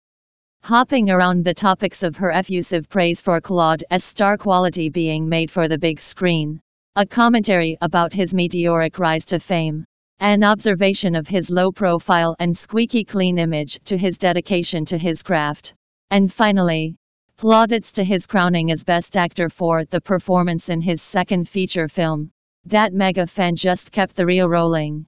Hopping 0.61 1.09
around 1.09 1.43
the 1.43 1.53
topics 1.55 2.03
of 2.03 2.15
her 2.17 2.31
effusive 2.31 2.87
praise 2.87 3.19
for 3.19 3.41
Claude's 3.41 4.03
star 4.03 4.37
quality 4.37 4.87
being 4.87 5.27
made 5.27 5.49
for 5.49 5.67
the 5.67 5.79
big 5.79 5.99
screen. 5.99 6.59
A 6.95 7.07
commentary 7.07 7.75
about 7.81 8.13
his 8.13 8.35
meteoric 8.35 8.99
rise 8.99 9.25
to 9.25 9.39
fame. 9.39 9.83
An 10.19 10.43
observation 10.43 11.15
of 11.15 11.27
his 11.27 11.49
low 11.49 11.71
profile 11.71 12.35
and 12.37 12.55
squeaky 12.55 13.03
clean 13.03 13.39
image 13.39 13.79
to 13.85 13.97
his 13.97 14.19
dedication 14.19 14.85
to 14.85 14.97
his 14.99 15.23
craft. 15.23 15.73
And 16.11 16.31
finally, 16.31 16.97
plaudits 17.35 17.91
to 17.93 18.03
his 18.03 18.27
crowning 18.27 18.69
as 18.69 18.83
Best 18.83 19.17
Actor 19.17 19.49
for 19.49 19.85
the 19.85 20.01
performance 20.01 20.69
in 20.69 20.81
his 20.81 21.01
second 21.01 21.49
feature 21.49 21.87
film. 21.87 22.29
That 22.65 22.93
mega 22.93 23.25
fan 23.25 23.55
just 23.55 23.91
kept 23.91 24.15
the 24.15 24.25
reel 24.25 24.47
rolling. 24.47 25.07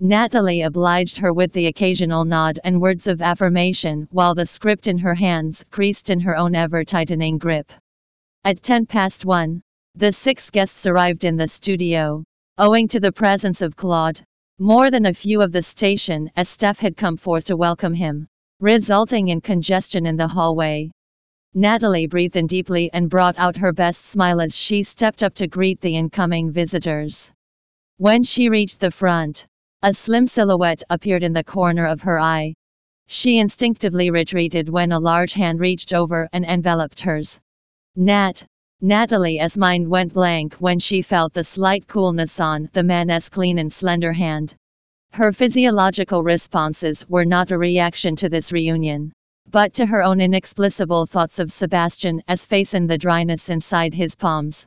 Natalie 0.00 0.62
obliged 0.62 1.18
her 1.18 1.32
with 1.32 1.52
the 1.52 1.66
occasional 1.66 2.24
nod 2.24 2.60
and 2.62 2.80
words 2.80 3.06
of 3.06 3.20
affirmation 3.20 4.06
while 4.12 4.34
the 4.34 4.46
script 4.46 4.86
in 4.86 4.98
her 4.98 5.14
hands 5.14 5.64
creased 5.70 6.08
in 6.08 6.20
her 6.20 6.36
own 6.36 6.54
ever 6.54 6.84
tightening 6.84 7.38
grip. 7.38 7.72
At 8.44 8.62
10 8.62 8.86
past 8.86 9.24
1, 9.24 9.60
the 9.96 10.12
six 10.12 10.50
guests 10.50 10.86
arrived 10.86 11.24
in 11.24 11.36
the 11.36 11.48
studio. 11.48 12.22
Owing 12.58 12.86
to 12.88 13.00
the 13.00 13.10
presence 13.10 13.60
of 13.60 13.74
Claude, 13.74 14.20
more 14.60 14.90
than 14.90 15.06
a 15.06 15.14
few 15.14 15.42
of 15.42 15.50
the 15.50 15.62
station 15.62 16.30
as 16.36 16.48
staff 16.48 16.78
had 16.78 16.96
come 16.96 17.16
forth 17.16 17.46
to 17.46 17.56
welcome 17.56 17.94
him, 17.94 18.28
resulting 18.60 19.28
in 19.28 19.40
congestion 19.40 20.06
in 20.06 20.16
the 20.16 20.28
hallway. 20.28 20.90
Natalie 21.54 22.06
breathed 22.06 22.36
in 22.36 22.46
deeply 22.46 22.90
and 22.92 23.08
brought 23.08 23.38
out 23.38 23.56
her 23.56 23.72
best 23.72 24.04
smile 24.04 24.40
as 24.40 24.54
she 24.54 24.82
stepped 24.82 25.22
up 25.22 25.34
to 25.34 25.46
greet 25.46 25.80
the 25.80 25.96
incoming 25.96 26.52
visitors. 26.52 27.30
When 27.96 28.22
she 28.22 28.48
reached 28.48 28.80
the 28.80 28.90
front, 28.90 29.46
a 29.82 29.94
slim 29.94 30.26
silhouette 30.26 30.82
appeared 30.90 31.22
in 31.22 31.32
the 31.32 31.42
corner 31.42 31.86
of 31.86 32.02
her 32.02 32.20
eye. 32.20 32.54
She 33.06 33.38
instinctively 33.38 34.10
retreated 34.10 34.68
when 34.68 34.92
a 34.92 35.00
large 35.00 35.32
hand 35.32 35.58
reached 35.58 35.94
over 35.94 36.28
and 36.32 36.44
enveloped 36.44 37.00
hers. 37.00 37.40
Nat. 37.96 38.44
Natalie's 38.80 39.56
mind 39.56 39.88
went 39.88 40.12
blank 40.12 40.54
when 40.54 40.78
she 40.78 41.02
felt 41.02 41.32
the 41.32 41.42
slight 41.42 41.88
coolness 41.88 42.38
on 42.38 42.68
the 42.72 42.82
man's 42.82 43.28
clean 43.28 43.58
and 43.58 43.72
slender 43.72 44.12
hand. 44.12 44.54
Her 45.12 45.32
physiological 45.32 46.22
responses 46.22 47.08
were 47.08 47.24
not 47.24 47.50
a 47.50 47.58
reaction 47.58 48.14
to 48.16 48.28
this 48.28 48.52
reunion 48.52 49.12
but 49.50 49.72
to 49.74 49.86
her 49.86 50.02
own 50.02 50.20
inexplicable 50.20 51.06
thoughts 51.06 51.38
of 51.38 51.50
Sebastian 51.50 52.22
as 52.28 52.44
face 52.44 52.74
and 52.74 52.88
the 52.88 52.98
dryness 52.98 53.48
inside 53.48 53.94
his 53.94 54.14
palms. 54.14 54.66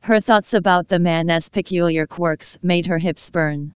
Her 0.00 0.20
thoughts 0.20 0.54
about 0.54 0.88
the 0.88 0.98
man 0.98 1.26
man's 1.26 1.48
peculiar 1.48 2.06
quirks 2.06 2.58
made 2.62 2.86
her 2.86 2.98
hips 2.98 3.30
burn. 3.30 3.72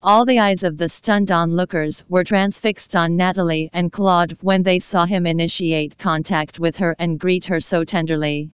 All 0.00 0.24
the 0.24 0.38
eyes 0.38 0.62
of 0.62 0.78
the 0.78 0.88
stunned 0.88 1.30
onlookers 1.30 2.04
were 2.08 2.24
transfixed 2.24 2.96
on 2.96 3.16
Natalie 3.16 3.70
and 3.72 3.92
Claude 3.92 4.36
when 4.40 4.62
they 4.62 4.78
saw 4.78 5.04
him 5.04 5.26
initiate 5.26 5.98
contact 5.98 6.58
with 6.58 6.76
her 6.78 6.96
and 6.98 7.20
greet 7.20 7.44
her 7.44 7.60
so 7.60 7.84
tenderly. 7.84 8.50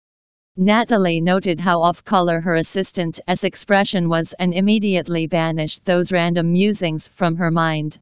Natalie 0.56 1.20
noted 1.20 1.60
how 1.60 1.82
off 1.82 2.04
color 2.04 2.40
her 2.40 2.56
assistant's 2.56 3.20
expression 3.44 4.08
was 4.08 4.34
and 4.34 4.54
immediately 4.54 5.26
banished 5.26 5.84
those 5.84 6.12
random 6.12 6.54
musings 6.54 7.08
from 7.08 7.36
her 7.36 7.50
mind. 7.50 7.98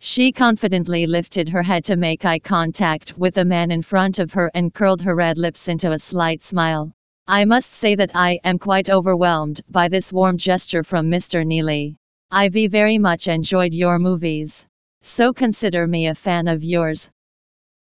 She 0.00 0.30
confidently 0.30 1.06
lifted 1.06 1.48
her 1.48 1.62
head 1.62 1.84
to 1.86 1.96
make 1.96 2.24
eye 2.24 2.38
contact 2.38 3.18
with 3.18 3.34
the 3.34 3.44
man 3.44 3.72
in 3.72 3.82
front 3.82 4.20
of 4.20 4.32
her 4.32 4.48
and 4.54 4.72
curled 4.72 5.02
her 5.02 5.14
red 5.16 5.38
lips 5.38 5.66
into 5.66 5.90
a 5.90 5.98
slight 5.98 6.42
smile. 6.42 6.92
I 7.26 7.44
must 7.44 7.72
say 7.72 7.96
that 7.96 8.12
I 8.14 8.38
am 8.44 8.58
quite 8.58 8.88
overwhelmed 8.88 9.60
by 9.68 9.88
this 9.88 10.12
warm 10.12 10.38
gesture 10.38 10.84
from 10.84 11.10
Mr. 11.10 11.44
Neely. 11.44 11.96
I've 12.30 12.52
very 12.52 12.96
much 12.96 13.26
enjoyed 13.26 13.74
your 13.74 13.98
movies. 13.98 14.64
So 15.02 15.32
consider 15.32 15.86
me 15.86 16.06
a 16.06 16.14
fan 16.14 16.46
of 16.46 16.62
yours. 16.62 17.10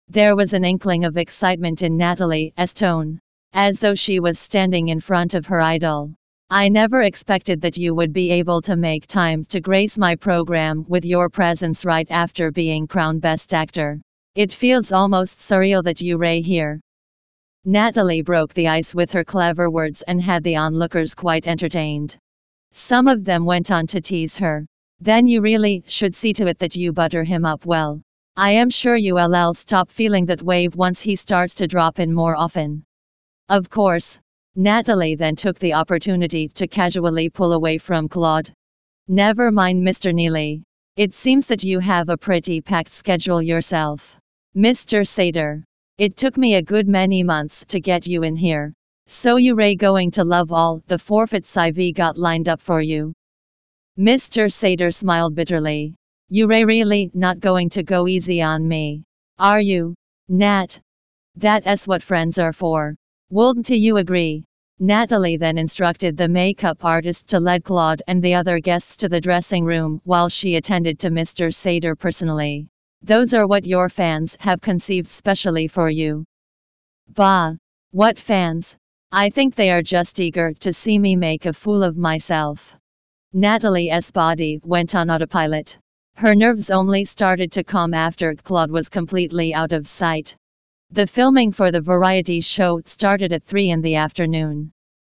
There 0.09 0.35
was 0.35 0.51
an 0.53 0.65
inkling 0.65 1.05
of 1.05 1.15
excitement 1.15 1.81
in 1.81 1.95
Natalie's 1.95 2.73
tone, 2.73 3.19
as 3.53 3.79
though 3.79 3.95
she 3.95 4.19
was 4.19 4.37
standing 4.37 4.89
in 4.89 4.99
front 4.99 5.33
of 5.33 5.45
her 5.45 5.61
idol. 5.61 6.13
I 6.53 6.67
never 6.67 7.03
expected 7.03 7.61
that 7.61 7.77
you 7.77 7.95
would 7.95 8.11
be 8.11 8.29
able 8.29 8.61
to 8.63 8.75
make 8.75 9.07
time 9.07 9.45
to 9.45 9.61
grace 9.61 9.97
my 9.97 10.15
program 10.15 10.83
with 10.89 11.05
your 11.05 11.29
presence 11.29 11.85
right 11.85 12.11
after 12.11 12.51
being 12.51 12.87
crowned 12.87 13.21
Best 13.21 13.53
Actor. 13.53 14.01
It 14.35 14.51
feels 14.51 14.91
almost 14.91 15.37
surreal 15.37 15.81
that 15.85 16.01
you 16.01 16.17
ray 16.17 16.41
here. 16.41 16.81
Natalie 17.63 18.21
broke 18.21 18.53
the 18.53 18.67
ice 18.67 18.93
with 18.93 19.13
her 19.13 19.23
clever 19.23 19.69
words 19.69 20.01
and 20.01 20.21
had 20.21 20.43
the 20.43 20.57
onlookers 20.57 21.15
quite 21.15 21.47
entertained. 21.47 22.17
Some 22.73 23.07
of 23.07 23.23
them 23.23 23.45
went 23.45 23.71
on 23.71 23.87
to 23.87 24.01
tease 24.01 24.35
her. 24.35 24.65
Then 24.99 25.27
you 25.27 25.39
really 25.39 25.85
should 25.87 26.13
see 26.13 26.33
to 26.33 26.47
it 26.47 26.59
that 26.59 26.75
you 26.75 26.91
butter 26.91 27.23
him 27.23 27.45
up 27.45 27.65
well. 27.65 28.01
I 28.35 28.51
am 28.51 28.69
sure 28.69 28.97
you'll 28.97 29.53
stop 29.53 29.89
feeling 29.89 30.25
that 30.25 30.41
wave 30.41 30.75
once 30.75 30.99
he 30.99 31.15
starts 31.15 31.55
to 31.55 31.67
drop 31.67 31.97
in 31.97 32.13
more 32.13 32.35
often. 32.35 32.83
Of 33.47 33.69
course, 33.69 34.19
Natalie 34.55 35.15
then 35.15 35.37
took 35.37 35.57
the 35.59 35.73
opportunity 35.73 36.49
to 36.49 36.67
casually 36.67 37.29
pull 37.29 37.53
away 37.53 37.77
from 37.77 38.09
Claude. 38.09 38.51
Never 39.07 39.49
mind, 39.49 39.81
Mr. 39.81 40.13
Neely. 40.13 40.63
It 40.97 41.13
seems 41.13 41.45
that 41.47 41.63
you 41.63 41.79
have 41.79 42.09
a 42.09 42.17
pretty 42.17 42.59
packed 42.59 42.91
schedule 42.91 43.41
yourself. 43.41 44.17
Mr. 44.55 45.07
Sater. 45.07 45.63
It 45.97 46.17
took 46.17 46.35
me 46.35 46.55
a 46.55 46.61
good 46.61 46.87
many 46.87 47.23
months 47.23 47.63
to 47.69 47.79
get 47.79 48.07
you 48.07 48.23
in 48.23 48.35
here. 48.35 48.73
So 49.07 49.37
you 49.37 49.55
ray 49.55 49.75
going 49.75 50.11
to 50.11 50.25
love 50.25 50.51
all 50.51 50.81
the 50.87 50.99
forfeits 50.99 51.55
I've 51.55 51.79
got 51.93 52.17
lined 52.17 52.49
up 52.49 52.59
for 52.59 52.81
you. 52.81 53.13
Mr. 53.97 54.51
Sater 54.51 54.93
smiled 54.93 55.33
bitterly. 55.33 55.95
You 56.27 56.47
ray 56.47 56.65
really 56.65 57.09
not 57.13 57.39
going 57.39 57.69
to 57.69 57.83
go 57.83 58.07
easy 58.07 58.41
on 58.41 58.67
me. 58.67 59.03
Are 59.39 59.61
you? 59.61 59.95
Nat. 60.27 60.77
That 61.37 61.65
is 61.65 61.87
what 61.87 62.03
friends 62.03 62.37
are 62.37 62.53
for. 62.53 62.95
Wouldn't 63.31 63.69
you 63.69 63.95
agree? 63.95 64.43
Natalie 64.77 65.37
then 65.37 65.57
instructed 65.57 66.17
the 66.17 66.27
makeup 66.27 66.83
artist 66.83 67.27
to 67.27 67.39
lead 67.39 67.63
Claude 67.63 68.01
and 68.05 68.21
the 68.21 68.33
other 68.33 68.59
guests 68.59 68.97
to 68.97 69.07
the 69.07 69.21
dressing 69.21 69.63
room 69.63 70.01
while 70.03 70.27
she 70.27 70.57
attended 70.57 70.99
to 70.99 71.09
Mr. 71.09 71.47
Sater 71.47 71.97
personally. 71.97 72.67
Those 73.01 73.33
are 73.33 73.47
what 73.47 73.65
your 73.65 73.87
fans 73.87 74.35
have 74.41 74.59
conceived 74.59 75.07
specially 75.07 75.69
for 75.69 75.89
you. 75.89 76.25
Bah! 77.07 77.53
What 77.91 78.19
fans? 78.19 78.75
I 79.13 79.29
think 79.29 79.55
they 79.55 79.71
are 79.71 79.81
just 79.81 80.19
eager 80.19 80.53
to 80.55 80.73
see 80.73 80.99
me 80.99 81.15
make 81.15 81.45
a 81.45 81.53
fool 81.53 81.83
of 81.83 81.95
myself. 81.95 82.75
Natalie's 83.31 84.11
body 84.11 84.59
went 84.61 84.93
on 84.93 85.09
autopilot. 85.09 85.79
Her 86.15 86.35
nerves 86.35 86.69
only 86.69 87.05
started 87.05 87.53
to 87.53 87.63
calm 87.63 87.93
after 87.93 88.35
Claude 88.35 88.71
was 88.71 88.89
completely 88.89 89.53
out 89.53 89.71
of 89.71 89.87
sight. 89.87 90.35
The 90.93 91.07
filming 91.07 91.53
for 91.53 91.71
the 91.71 91.79
variety 91.79 92.41
show 92.41 92.81
started 92.83 93.31
at 93.31 93.45
3 93.45 93.69
in 93.69 93.81
the 93.81 93.95
afternoon. 93.95 94.73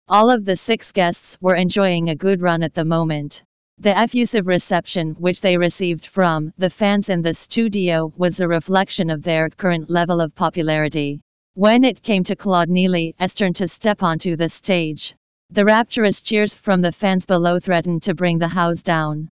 All 0.07 0.29
of 0.29 0.45
the 0.45 0.55
six 0.55 0.91
guests 0.91 1.35
were 1.41 1.55
enjoying 1.55 2.09
a 2.09 2.15
good 2.15 2.43
run 2.43 2.61
at 2.61 2.75
the 2.75 2.85
moment. 2.85 3.41
The 3.79 3.97
effusive 3.97 4.45
reception 4.45 5.15
which 5.17 5.41
they 5.41 5.57
received 5.57 6.05
from 6.05 6.53
the 6.59 6.69
fans 6.69 7.09
in 7.09 7.23
the 7.23 7.33
studio 7.33 8.13
was 8.15 8.39
a 8.39 8.47
reflection 8.47 9.09
of 9.09 9.23
their 9.23 9.49
current 9.49 9.89
level 9.89 10.21
of 10.21 10.35
popularity. 10.35 11.21
When 11.55 11.83
it 11.83 12.03
came 12.03 12.23
to 12.25 12.35
Claude 12.35 12.69
Neely's 12.69 13.33
turn 13.33 13.53
to 13.53 13.67
step 13.67 14.03
onto 14.03 14.35
the 14.35 14.49
stage, 14.49 15.15
the 15.49 15.65
rapturous 15.65 16.21
cheers 16.21 16.53
from 16.53 16.81
the 16.81 16.91
fans 16.91 17.25
below 17.25 17.59
threatened 17.59 18.03
to 18.03 18.13
bring 18.13 18.37
the 18.37 18.47
house 18.47 18.83
down. 18.83 19.27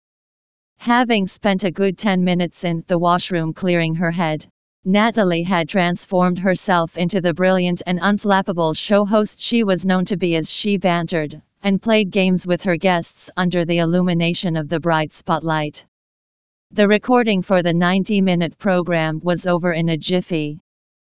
Having 0.77 1.27
spent 1.27 1.65
a 1.65 1.73
good 1.73 1.99
10 1.99 2.23
minutes 2.23 2.63
in 2.63 2.85
the 2.87 2.97
washroom 2.97 3.53
clearing 3.53 3.97
her 3.97 4.13
head, 4.13 4.47
Natalie 4.85 5.43
had 5.43 5.69
transformed 5.69 6.39
herself 6.39 6.97
into 6.97 7.21
the 7.21 7.35
brilliant 7.35 7.83
and 7.87 7.99
unflappable 8.01 8.77
show 8.77 9.05
host 9.05 9.41
she 9.41 9.65
was 9.65 9.85
known 9.85 10.05
to 10.07 10.17
be 10.17 10.37
as 10.37 10.51
she 10.51 10.77
bantered 10.77 11.43
and 11.63 11.83
played 11.83 12.11
games 12.11 12.47
with 12.47 12.63
her 12.63 12.77
guests 12.77 13.29
under 13.37 13.65
the 13.65 13.79
illumination 13.79 14.57
of 14.57 14.69
the 14.69 14.79
bright 14.79 15.13
spotlight. 15.13 15.85
The 16.71 16.87
recording 16.87 17.43
for 17.43 17.63
the 17.63 17.73
90 17.73 18.21
minute 18.21 18.57
program 18.59 19.21
was 19.23 19.47
over 19.47 19.73
in 19.73 19.89
a 19.89 19.97
jiffy. 19.97 20.61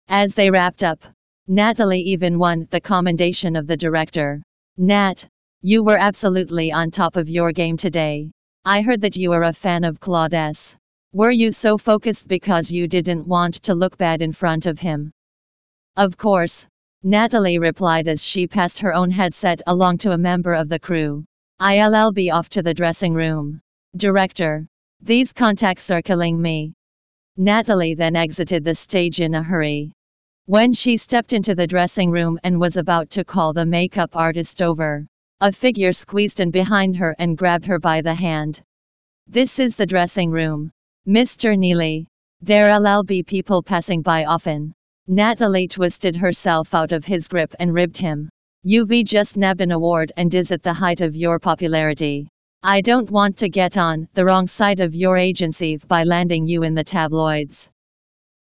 As 0.09 0.35
they 0.35 0.51
wrapped 0.51 0.85
up, 0.85 1.03
Natalie 1.49 2.03
even 2.03 2.39
won 2.39 2.69
the 2.71 2.81
commendation 2.81 3.57
of 3.57 3.67
the 3.67 3.77
director. 3.77 4.43
Nat, 4.77 5.27
you 5.63 5.83
were 5.83 5.99
absolutely 5.99 6.73
on 6.73 6.91
top 6.91 7.17
of 7.17 7.31
your 7.31 7.53
game 7.53 7.77
today. 7.77 8.31
I 8.65 8.83
heard 8.83 9.01
that 9.01 9.17
you 9.17 9.33
are 9.33 9.45
a 9.45 9.53
fan 9.53 9.85
of 9.85 9.99
Claude 9.99 10.35
S. 10.35 10.77
Were 11.15 11.31
you 11.31 11.51
so 11.51 11.77
focused 11.77 12.27
because 12.27 12.73
you 12.73 12.89
didn't 12.89 13.27
want 13.27 13.57
to 13.65 13.75
look 13.75 13.99
bad 13.99 14.23
in 14.23 14.33
front 14.33 14.65
of 14.65 14.79
him? 14.79 15.13
Of 15.95 16.17
course, 16.17 16.65
Natalie 17.03 17.59
replied 17.59 18.09
as 18.09 18.25
she 18.25 18.47
passed 18.47 18.79
her 18.79 18.95
own 18.95 19.11
headset 19.11 19.61
along 19.67 19.99
to 19.99 20.13
a 20.13 20.19
member 20.19 20.55
of 20.55 20.71
the 20.71 20.79
crew. 20.79 21.27
I'll 21.61 22.13
be 22.13 22.31
off 22.31 22.49
to 22.51 22.63
the 22.63 22.73
dressing 22.73 23.13
room. 23.13 23.61
Director. 23.95 24.67
These 25.03 25.35
contacts 25.35 25.91
are 25.91 26.01
killing 26.01 26.41
me. 26.41 26.73
Natalie 27.37 27.95
then 27.95 28.17
exited 28.17 28.65
the 28.65 28.75
stage 28.75 29.21
in 29.21 29.35
a 29.35 29.43
hurry. 29.43 29.93
When 30.47 30.73
she 30.73 30.97
stepped 30.97 31.35
into 31.35 31.55
the 31.55 31.67
dressing 31.67 32.11
room 32.11 32.39
and 32.43 32.59
was 32.59 32.79
about 32.79 33.11
to 33.11 33.25
call 33.25 33.53
the 33.53 33.67
makeup 33.67 34.17
artist 34.17 34.63
over, 34.63 35.07
a 35.43 35.53
figure 35.53 35.93
squeezed 35.93 36.41
in 36.41 36.51
behind 36.51 36.97
her 36.97 37.15
and 37.19 37.37
grabbed 37.37 37.67
her 37.67 37.79
by 37.79 38.01
the 38.01 38.15
hand. 38.15 38.63
This 39.27 39.59
is 39.59 39.77
the 39.77 39.85
dressing 39.87 40.31
room. 40.31 40.73
Mr. 41.07 41.59
Neely. 41.59 42.07
There'll 42.43 43.03
be 43.03 43.25
people 43.25 43.61
passing 43.61 44.03
by 44.03 44.25
often. 44.25 44.73
Natalie 45.09 45.67
twisted 45.67 46.15
herself 46.15 46.75
out 46.75 46.93
of 46.93 47.05
his 47.05 47.27
grip 47.27 47.55
and 47.59 47.75
ribbed 47.75 47.97
him. 47.97 48.29
You've 48.63 49.05
just 49.05 49.37
nabbed 49.37 49.61
an 49.61 49.73
award 49.73 50.13
and 50.17 50.33
is 50.33 50.53
at 50.53 50.63
the 50.63 50.73
height 50.73 51.01
of 51.01 51.17
your 51.17 51.41
popularity. 51.41 52.29
I 52.63 52.83
don't 52.83 53.11
want 53.11 53.37
to 53.39 53.49
get 53.49 53.77
on 53.77 54.07
the 54.15 54.25
wrong 54.25 54.47
side 54.47 54.79
of 54.79 54.95
your 54.95 55.17
agency 55.17 55.77
by 55.77 56.05
landing 56.05 56.47
you 56.47 56.63
in 56.63 56.75
the 56.75 56.85
tabloids. 56.85 57.69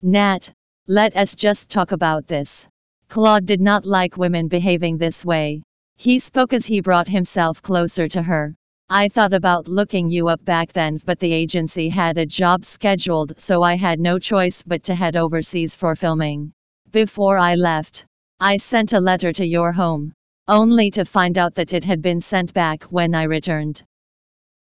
Nat, 0.01 0.51
let 0.87 1.15
us 1.19 1.35
just 1.35 1.69
talk 1.69 1.93
about 1.93 2.27
this. 2.27 2.67
Claude 3.11 3.45
did 3.45 3.61
not 3.61 3.85
like 3.85 4.17
women 4.17 4.49
behaving 4.49 4.97
this 4.97 5.23
way. 5.23 5.63
He 5.97 6.19
spoke 6.19 6.55
as 6.55 6.65
he 6.65 6.81
brought 6.81 7.09
himself 7.09 7.61
closer 7.61 8.09
to 8.09 8.23
her. 8.23 8.55
I 8.91 9.11
thought 9.11 9.35
about 9.35 9.69
looking 9.69 10.09
you 10.09 10.29
up 10.29 10.43
back 10.47 10.73
then, 10.73 10.99
but 11.05 11.19
the 11.19 11.31
agency 11.31 11.91
had 11.91 12.17
a 12.17 12.25
job 12.25 12.65
scheduled, 12.65 13.39
so 13.39 13.63
I 13.63 13.75
had 13.77 14.01
no 14.01 14.19
choice 14.19 14.63
but 14.63 14.83
to 14.85 14.95
head 14.95 15.15
overseas 15.15 15.75
for 15.75 15.95
filming. 15.95 16.53
Before 16.91 17.37
I 17.37 17.55
left, 17.55 18.07
I 18.41 18.57
sent 18.57 18.95
a 18.95 19.01
letter 19.01 19.31
to 19.35 19.45
your 19.45 19.73
home, 19.73 20.15
only 20.47 20.91
to 20.93 21.05
find 21.05 21.37
out 21.37 21.55
that 21.57 21.75
it 21.75 21.85
had 21.85 22.01
been 22.01 22.23
sent 22.23 22.55
back 22.55 22.85
when 22.85 23.15
I 23.15 23.25
returned. 23.25 23.85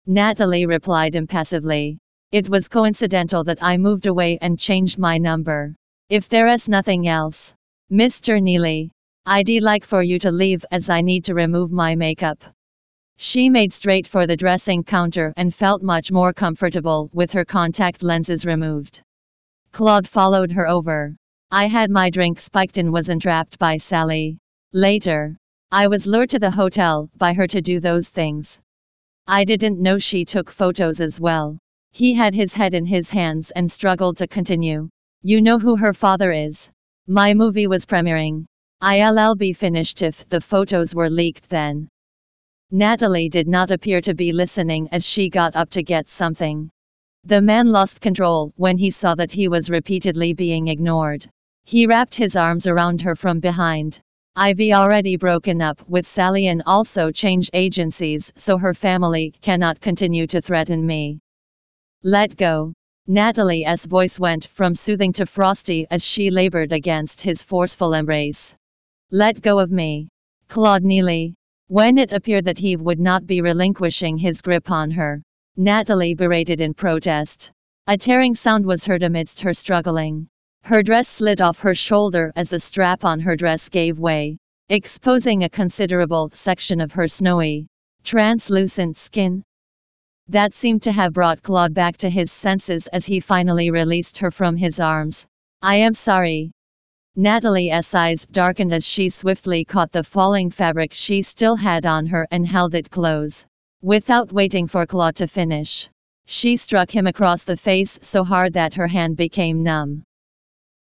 Natalie 0.07 0.65
replied 0.65 1.13
impassively. 1.13 1.99
It 2.31 2.49
was 2.49 2.67
coincidental 2.67 3.43
that 3.43 3.61
I 3.61 3.77
moved 3.77 4.07
away 4.07 4.39
and 4.41 4.57
changed 4.57 4.97
my 4.97 5.19
number. 5.19 5.75
If 6.09 6.29
there 6.29 6.47
is 6.47 6.67
nothing 6.67 7.07
else, 7.07 7.53
Mr. 7.91 8.41
Neely, 8.41 8.89
I'd 9.27 9.49
like 9.61 9.85
for 9.85 10.01
you 10.01 10.17
to 10.19 10.31
leave 10.31 10.65
as 10.71 10.89
I 10.89 11.01
need 11.01 11.25
to 11.25 11.35
remove 11.35 11.71
my 11.71 11.93
makeup. 11.93 12.43
She 13.17 13.49
made 13.49 13.71
straight 13.71 14.06
for 14.06 14.28
the 14.28 14.36
dressing 14.36 14.84
counter 14.84 15.34
and 15.38 15.54
felt 15.54 15.82
much 15.82 16.12
more 16.12 16.34
comfortable 16.34 17.10
with 17.13 17.32
her 17.32 17.45
contact 17.45 18.04
lenses 18.04 18.45
removed. 18.45 19.01
Claude 19.71 20.08
followed 20.08 20.51
her 20.51 20.67
over. 20.67 21.15
I 21.49 21.67
had 21.67 21.89
my 21.89 22.10
drink 22.10 22.39
spiked 22.39 22.78
and 22.78 22.91
was 22.91 23.08
entrapped 23.08 23.58
by 23.58 23.78
Sally. 23.78 24.38
Later, 24.73 25.38
I 25.71 25.88
was 25.88 26.06
lured 26.06 26.30
to 26.32 26.39
the 26.39 26.51
hotel 26.51 27.10
by 27.17 27.34
her 27.34 27.47
to 27.47 27.62
do 27.62 27.80
those 27.80 28.10
things. 28.10 28.60
I 29.28 29.45
didn't 29.45 29.82
know 29.82 29.97
she 29.97 30.25
took 30.25 30.51
photos 30.51 30.99
as 30.99 31.19
well. 31.19 31.58
He 31.91 32.13
had 32.13 32.36
his 32.36 32.54
head 32.54 32.73
in 32.73 32.86
his 32.86 33.10
hands 33.10 33.51
and 33.51 33.71
struggled 33.71 34.17
to 34.17 34.28
continue. 34.28 34.89
You 35.21 35.41
know 35.41 35.58
who 35.58 35.78
her 35.78 35.93
father 35.93 36.32
is. 36.32 36.69
My 37.08 37.34
movie 37.34 37.67
was 37.67 37.86
premiering. 37.86 38.45
I'll 38.82 39.36
be 39.36 39.54
finished 39.54 40.01
if 40.01 40.28
the 40.28 40.41
photos 40.41 40.93
were 40.93 41.10
leaked 41.10 41.49
then. 41.49 41.88
Natalie 42.77 43.29
did 43.29 43.47
not 43.47 43.71
appear 43.71 44.01
to 44.01 44.13
be 44.13 44.33
listening 44.33 44.89
as 44.91 45.07
she 45.07 45.29
got 45.29 45.55
up 45.55 45.69
to 45.69 45.81
get 45.81 46.09
something. 46.09 46.69
The 47.23 47.41
man 47.41 47.71
lost 47.71 48.01
control 48.01 48.51
when 48.57 48.77
he 48.77 48.89
saw 48.89 49.15
that 49.15 49.31
he 49.31 49.47
was 49.47 49.69
repeatedly 49.69 50.33
being 50.33 50.67
ignored. 50.67 51.25
He 51.63 51.88
wrapped 51.88 52.13
his 52.13 52.35
arms 52.35 52.67
around 52.67 53.01
her 53.03 53.15
from 53.15 53.39
behind. 53.39 54.01
I've 54.35 54.59
already 54.59 55.15
broken 55.15 55.61
up 55.61 55.88
with 55.88 56.05
Sally 56.05 56.47
and 56.47 56.63
also 56.65 57.11
changed 57.11 57.51
agencies 57.53 58.33
so 58.35 58.57
her 58.57 58.73
family 58.73 59.33
cannot 59.41 59.79
continue 59.79 60.27
to 60.27 60.41
threaten 60.41 60.85
me. 60.85 61.21
Let 62.03 62.35
go. 62.35 62.73
Natalie's 63.07 63.85
voice 63.85 64.19
went 64.19 64.47
from 64.47 64.73
soothing 64.73 65.13
to 65.13 65.25
frosty 65.25 65.88
as 65.89 66.03
she 66.03 66.29
labored 66.29 66.73
against 66.73 67.21
his 67.21 67.41
forceful 67.41 67.93
embrace. 67.93 68.53
Let 69.11 69.41
go 69.41 69.59
of 69.59 69.71
me. 69.71 70.09
Claude 70.49 70.83
Neely. 70.83 71.35
When 71.67 71.97
it 71.97 72.13
appeared 72.13 72.45
that 72.45 72.60
he 72.60 72.75
would 72.75 72.99
not 72.99 73.25
be 73.25 73.41
relinquishing 73.41 74.19
his 74.19 74.43
grip 74.43 74.69
on 74.69 74.91
her, 74.91 75.23
Natalie 75.58 76.13
berated 76.13 76.62
in 76.62 76.75
protest. 76.75 77.51
A 77.88 77.97
tearing 77.97 78.36
sound 78.36 78.67
was 78.67 78.86
heard 78.86 79.01
amidst 79.01 79.39
her 79.39 79.51
struggling. 79.51 80.28
Her 80.62 80.84
dress 80.84 81.08
slid 81.08 81.41
off 81.41 81.58
her 81.60 81.73
shoulder 81.73 82.32
as 82.36 82.49
the 82.49 82.60
strap 82.60 83.04
on 83.04 83.19
her 83.19 83.36
dress 83.36 83.67
gave 83.67 83.97
way, 83.97 84.38
exposing 84.69 85.43
a 85.43 85.49
considerable 85.49 86.30
section 86.34 86.80
of 86.80 86.91
her 86.91 87.08
snowy, 87.08 87.65
translucent 88.04 88.95
skin. 88.95 89.43
That 90.28 90.54
seemed 90.54 90.84
to 90.84 90.91
have 90.91 91.13
brought 91.13 91.41
Claude 91.41 91.73
back 91.73 91.97
to 91.97 92.10
his 92.12 92.32
senses 92.32 92.86
as 92.88 93.06
he 93.06 93.19
finally 93.19 93.71
released 93.71 94.19
her 94.19 94.30
from 94.30 94.56
his 94.56 94.80
arms. 94.80 95.25
I 95.63 95.78
am 95.78 95.93
sorry. 95.93 96.51
Natalie's 97.15 97.93
eyes 97.93 98.25
darkened 98.25 98.73
as 98.73 98.86
she 98.86 99.10
swiftly 99.10 99.63
caught 99.63 99.91
the 99.91 100.04
falling 100.04 100.49
fabric 100.49 100.93
she 100.93 101.21
still 101.21 101.56
had 101.56 101.86
on 101.86 102.06
her 102.08 102.28
and 102.32 102.45
held 102.45 102.75
it 102.75 102.89
close. 102.89 103.45
Without 103.82 104.32
waiting 104.34 104.67
for 104.67 104.86
Claude 104.86 105.15
to 105.15 105.28
finish, 105.28 105.89
she 106.25 106.58
struck 106.58 106.89
him 106.89 107.08
across 107.08 107.43
the 107.43 107.56
face 107.56 107.97
so 108.01 108.23
hard 108.23 108.54
that 108.54 108.73
her 108.73 108.88
hand 108.88 109.15
became 109.15 109.63
numb. 109.63 110.04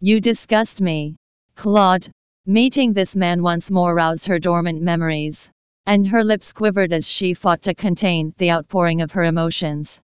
You 0.00 0.20
disgust 0.20 0.80
me. 0.80 1.16
Claude. 1.54 2.08
Meeting 2.46 2.92
this 2.92 3.16
man 3.16 3.42
once 3.42 3.70
more 3.70 3.94
roused 3.94 4.26
her 4.26 4.38
dormant 4.38 4.82
memories 4.82 5.50
and 5.88 6.06
her 6.06 6.22
lips 6.22 6.52
quivered 6.52 6.92
as 6.92 7.08
she 7.08 7.32
fought 7.32 7.62
to 7.62 7.74
contain 7.74 8.34
the 8.36 8.50
outpouring 8.50 9.00
of 9.00 9.10
her 9.12 9.24
emotions. 9.24 9.98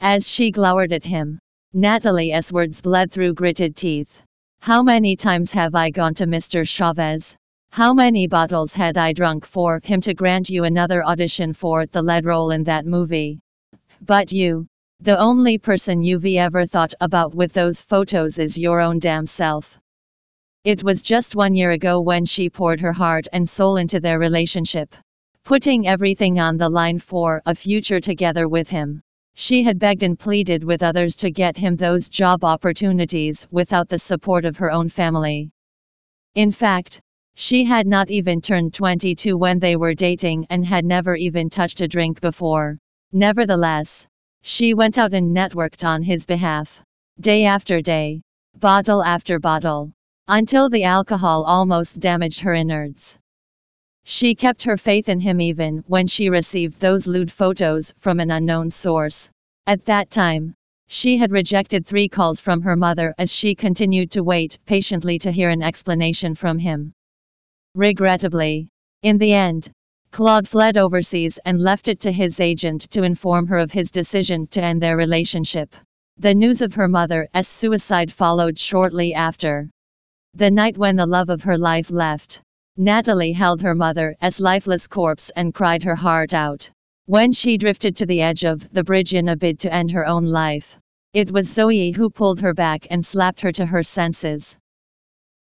As 0.00 0.28
she 0.28 0.50
glowered 0.50 0.92
at 0.92 1.04
him, 1.04 1.38
Natalie's 1.72 2.52
words 2.52 2.80
bled 2.82 3.12
through 3.12 3.34
gritted 3.34 3.76
teeth. 3.76 4.20
How 4.62 4.80
many 4.80 5.16
times 5.16 5.50
have 5.50 5.74
I 5.74 5.90
gone 5.90 6.14
to 6.14 6.24
Mr. 6.24 6.64
Chavez? 6.64 7.34
How 7.72 7.92
many 7.92 8.28
bottles 8.28 8.72
had 8.72 8.96
I 8.96 9.12
drunk 9.12 9.44
for 9.44 9.80
him 9.82 10.00
to 10.02 10.14
grant 10.14 10.48
you 10.50 10.62
another 10.62 11.04
audition 11.04 11.52
for 11.52 11.84
the 11.86 12.00
lead 12.00 12.24
role 12.26 12.52
in 12.52 12.62
that 12.62 12.86
movie? 12.86 13.40
But 14.00 14.30
you, 14.30 14.68
the 15.00 15.18
only 15.18 15.58
person 15.58 16.04
you've 16.04 16.24
ever 16.24 16.64
thought 16.64 16.94
about 17.00 17.34
with 17.34 17.52
those 17.52 17.80
photos 17.80 18.38
is 18.38 18.56
your 18.56 18.80
own 18.80 19.00
damn 19.00 19.26
self. 19.26 19.80
It 20.62 20.84
was 20.84 21.02
just 21.02 21.34
one 21.34 21.56
year 21.56 21.72
ago 21.72 22.00
when 22.00 22.24
she 22.24 22.48
poured 22.48 22.78
her 22.82 22.92
heart 22.92 23.26
and 23.32 23.48
soul 23.48 23.78
into 23.78 23.98
their 23.98 24.20
relationship 24.20 24.94
putting 25.44 25.88
everything 25.88 26.38
on 26.38 26.56
the 26.56 26.68
line 26.68 27.00
for 27.00 27.42
a 27.46 27.54
future 27.56 27.98
together 27.98 28.48
with 28.48 28.68
him. 28.68 29.02
She 29.34 29.62
had 29.62 29.78
begged 29.78 30.02
and 30.02 30.18
pleaded 30.18 30.62
with 30.62 30.82
others 30.82 31.16
to 31.16 31.30
get 31.30 31.56
him 31.56 31.76
those 31.76 32.08
job 32.08 32.44
opportunities 32.44 33.46
without 33.50 33.88
the 33.88 33.98
support 33.98 34.44
of 34.44 34.58
her 34.58 34.70
own 34.70 34.88
family. 34.88 35.50
In 36.34 36.52
fact, 36.52 37.00
she 37.34 37.64
had 37.64 37.86
not 37.86 38.10
even 38.10 38.40
turned 38.40 38.74
22 38.74 39.36
when 39.38 39.58
they 39.58 39.76
were 39.76 39.94
dating 39.94 40.46
and 40.50 40.66
had 40.66 40.84
never 40.84 41.16
even 41.16 41.48
touched 41.48 41.80
a 41.80 41.88
drink 41.88 42.20
before. 42.20 42.78
Nevertheless, 43.12 44.06
she 44.42 44.74
went 44.74 44.98
out 44.98 45.14
and 45.14 45.34
networked 45.34 45.82
on 45.82 46.02
his 46.02 46.26
behalf. 46.26 46.82
Day 47.20 47.44
after 47.44 47.80
day, 47.80 48.22
bottle 48.58 49.02
after 49.02 49.38
bottle, 49.38 49.92
until 50.28 50.68
the 50.68 50.84
alcohol 50.84 51.44
almost 51.44 52.00
damaged 52.00 52.40
her 52.40 52.54
innards. 52.54 53.18
She 54.04 54.34
kept 54.34 54.64
her 54.64 54.76
faith 54.76 55.08
in 55.08 55.20
him 55.20 55.40
even 55.40 55.84
when 55.86 56.06
she 56.06 56.28
received 56.28 56.80
those 56.80 57.06
lewd 57.06 57.30
photos 57.30 57.94
from 57.98 58.18
an 58.18 58.30
unknown 58.30 58.70
source. 58.70 59.30
At 59.66 59.84
that 59.84 60.10
time, 60.10 60.54
she 60.88 61.16
had 61.16 61.30
rejected 61.30 61.86
three 61.86 62.08
calls 62.08 62.40
from 62.40 62.62
her 62.62 62.76
mother 62.76 63.14
as 63.16 63.32
she 63.32 63.54
continued 63.54 64.10
to 64.10 64.24
wait 64.24 64.58
patiently 64.66 65.18
to 65.20 65.30
hear 65.30 65.50
an 65.50 65.62
explanation 65.62 66.34
from 66.34 66.58
him. 66.58 66.92
Regrettably, 67.74 68.68
in 69.02 69.18
the 69.18 69.32
end, 69.32 69.70
Claude 70.10 70.46
fled 70.46 70.76
overseas 70.76 71.38
and 71.44 71.60
left 71.60 71.88
it 71.88 72.00
to 72.00 72.12
his 72.12 72.40
agent 72.40 72.90
to 72.90 73.04
inform 73.04 73.46
her 73.46 73.58
of 73.58 73.72
his 73.72 73.90
decision 73.90 74.46
to 74.48 74.62
end 74.62 74.82
their 74.82 74.96
relationship. 74.96 75.74
The 76.18 76.34
news 76.34 76.60
of 76.60 76.74
her 76.74 76.88
mother's 76.88 77.28
suicide 77.42 78.12
followed 78.12 78.58
shortly 78.58 79.14
after. 79.14 79.70
The 80.34 80.50
night 80.50 80.76
when 80.76 80.96
the 80.96 81.06
love 81.06 81.30
of 81.30 81.42
her 81.44 81.56
life 81.56 81.90
left, 81.90 82.42
Natalie 82.78 83.32
held 83.32 83.60
her 83.60 83.74
mother 83.74 84.16
as 84.22 84.40
lifeless 84.40 84.86
corpse 84.86 85.30
and 85.36 85.52
cried 85.52 85.82
her 85.82 85.94
heart 85.94 86.32
out. 86.32 86.70
When 87.04 87.30
she 87.30 87.58
drifted 87.58 87.96
to 87.96 88.06
the 88.06 88.22
edge 88.22 88.44
of 88.44 88.72
the 88.72 88.82
bridge 88.82 89.12
in 89.12 89.28
a 89.28 89.36
bid 89.36 89.60
to 89.60 89.72
end 89.72 89.90
her 89.90 90.06
own 90.06 90.24
life, 90.24 90.78
it 91.12 91.30
was 91.30 91.52
Zoe 91.52 91.90
who 91.90 92.08
pulled 92.08 92.40
her 92.40 92.54
back 92.54 92.86
and 92.90 93.04
slapped 93.04 93.42
her 93.42 93.52
to 93.52 93.66
her 93.66 93.82
senses. 93.82 94.56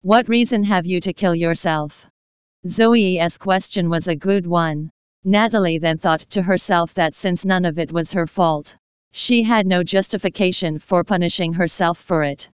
What 0.02 0.28
reason 0.28 0.66
have 0.66 0.86
you 0.86 1.00
to 1.00 1.14
kill 1.14 1.34
yourself? 1.34 2.06
Zoe's 2.68 3.38
question 3.38 3.90
was 3.90 4.10
a 4.10 4.16
good 4.16 4.46
one. 4.46 4.92
Natalie 5.24 5.78
then 5.78 5.98
thought 6.00 6.22
to 6.32 6.42
herself 6.42 6.94
that 6.96 7.16
since 7.16 7.46
none 7.46 7.64
of 7.64 7.80
it 7.80 7.94
was 7.94 8.12
her 8.12 8.28
fault, 8.28 8.76
she 9.14 9.42
had 9.42 9.66
no 9.66 9.84
justification 9.84 10.80
for 10.80 11.06
punishing 11.06 11.54
herself 11.54 11.98
for 11.98 12.24
it. 12.24 12.50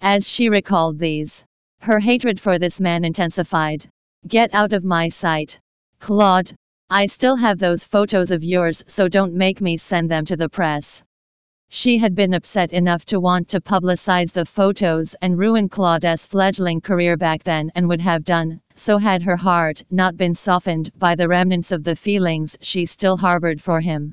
As 0.00 0.26
she 0.26 0.48
recalled 0.48 0.98
these, 0.98 1.44
her 1.80 2.00
hatred 2.00 2.40
for 2.40 2.58
this 2.58 2.80
man 2.80 3.04
intensified. 3.04 3.86
Get 4.28 4.54
out 4.54 4.72
of 4.72 4.82
my 4.82 5.08
sight. 5.08 5.60
Claude. 6.00 6.52
I 6.90 7.06
still 7.06 7.36
have 7.36 7.58
those 7.58 7.84
photos 7.84 8.32
of 8.32 8.42
yours 8.42 8.82
so 8.88 9.06
don't 9.06 9.34
make 9.34 9.60
me 9.60 9.76
send 9.76 10.10
them 10.10 10.24
to 10.24 10.36
the 10.36 10.48
press. 10.48 11.02
She 11.68 11.98
had 11.98 12.16
been 12.16 12.34
upset 12.34 12.72
enough 12.72 13.04
to 13.06 13.20
want 13.20 13.46
to 13.48 13.60
publicize 13.60 14.32
the 14.32 14.44
photos 14.44 15.14
and 15.22 15.38
ruin 15.38 15.68
Claude's 15.68 16.26
fledgling 16.26 16.80
career 16.80 17.16
back 17.16 17.44
then 17.44 17.70
and 17.76 17.88
would 17.88 18.00
have 18.00 18.24
done, 18.24 18.60
so 18.74 18.98
had 18.98 19.22
her 19.22 19.36
heart 19.36 19.84
not 19.90 20.16
been 20.16 20.34
softened 20.34 20.90
by 20.98 21.14
the 21.14 21.28
remnants 21.28 21.70
of 21.70 21.84
the 21.84 21.94
feelings 21.94 22.58
she 22.60 22.84
still 22.84 23.16
harbored 23.16 23.62
for 23.62 23.80
him. 23.80 24.12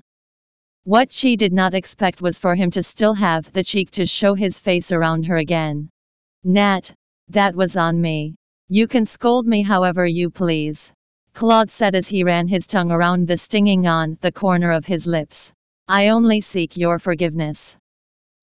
What 0.84 1.12
she 1.12 1.36
did 1.36 1.54
not 1.54 1.73
expect 1.73 2.21
was 2.21 2.38
for 2.38 2.54
him 2.54 2.69
to 2.71 2.84
still 2.84 3.15
have 3.15 3.52
the 3.52 3.63
cheek 3.63 3.89
to 3.91 4.06
show 4.06 4.36
his 4.36 4.60
face 4.60 4.91
around 4.91 5.26
her 5.26 5.38
again. 5.38 5.89
Nat, 6.43 6.93
that 7.30 7.56
was 7.56 7.76
on 7.76 7.99
me. 7.99 8.36
You 8.69 8.88
can 8.88 9.06
scold 9.06 9.45
me 9.45 9.62
however 9.62 10.06
you 10.06 10.30
please. 10.30 10.91
Claude 11.34 11.69
said 11.69 11.95
as 11.95 12.08
he 12.08 12.23
ran 12.23 12.47
his 12.47 12.65
tongue 12.65 12.91
around 12.91 13.28
the 13.28 13.38
stinging 13.38 13.88
on 13.88 14.17
the 14.21 14.32
corner 14.32 14.71
of 14.71 14.86
his 14.86 15.06
lips. 15.06 15.52
I 15.88 16.10
only 16.10 16.41
seek 16.41 16.78
your 16.78 16.99
forgiveness. 16.99 17.76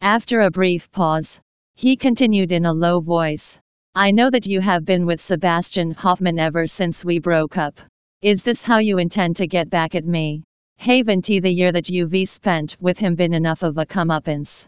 After 0.01 0.41
a 0.41 0.51
brief 0.51 0.91
pause, 0.93 1.41
he 1.75 1.97
continued 1.97 2.53
in 2.53 2.67
a 2.67 2.73
low 2.73 3.01
voice. 3.01 3.59
I 3.95 4.11
know 4.11 4.29
that 4.31 4.47
you 4.47 4.61
have 4.61 4.85
been 4.85 5.07
with 5.07 5.21
Sebastian 5.21 5.93
Hoffman 5.93 6.39
ever 6.39 6.67
since 6.67 7.05
we 7.05 7.19
broke 7.19 7.57
up. 7.57 7.81
Is 8.23 8.43
this 8.43 8.63
how 8.63 8.79
you 8.79 8.99
intend 8.99 9.37
to 9.37 9.47
get 9.47 9.71
back 9.71 9.95
at 9.95 10.05
me? 10.05 10.43
Haven't 10.79 11.25
the 11.25 11.51
year 11.51 11.73
that 11.73 11.89
you've 11.89 12.29
spent 12.29 12.77
with 12.81 12.99
him 12.99 13.15
been 13.15 13.35
enough 13.35 13.63
of 13.63 13.79
a 13.79 13.87
comeuppance? 13.87 14.67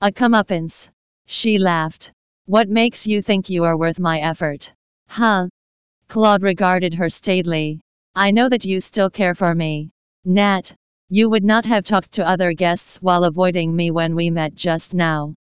A 0.00 0.10
comeuppance? 0.10 0.88
She 1.26 1.58
laughed. 1.58 2.12
What 2.46 2.68
makes 2.68 3.08
you 3.08 3.22
think 3.22 3.50
you 3.50 3.64
are 3.64 3.76
worth 3.76 3.98
my 3.98 4.20
effort? 4.20 4.72
Huh? 5.08 5.48
Claude 6.06 6.44
regarded 6.44 6.94
her 6.94 7.08
staidly. 7.08 7.80
I 8.14 8.30
know 8.30 8.48
that 8.48 8.64
you 8.64 8.80
still 8.80 9.10
care 9.10 9.34
for 9.34 9.52
me. 9.52 9.90
Nat, 10.24 10.72
you 11.08 11.28
would 11.28 11.42
not 11.42 11.64
have 11.64 11.84
talked 11.84 12.12
to 12.12 12.28
other 12.28 12.52
guests 12.52 13.02
while 13.02 13.24
avoiding 13.24 13.74
me 13.74 13.90
when 13.90 14.14
we 14.14 14.30
met 14.30 14.54
just 14.54 14.94
now. 14.94 15.34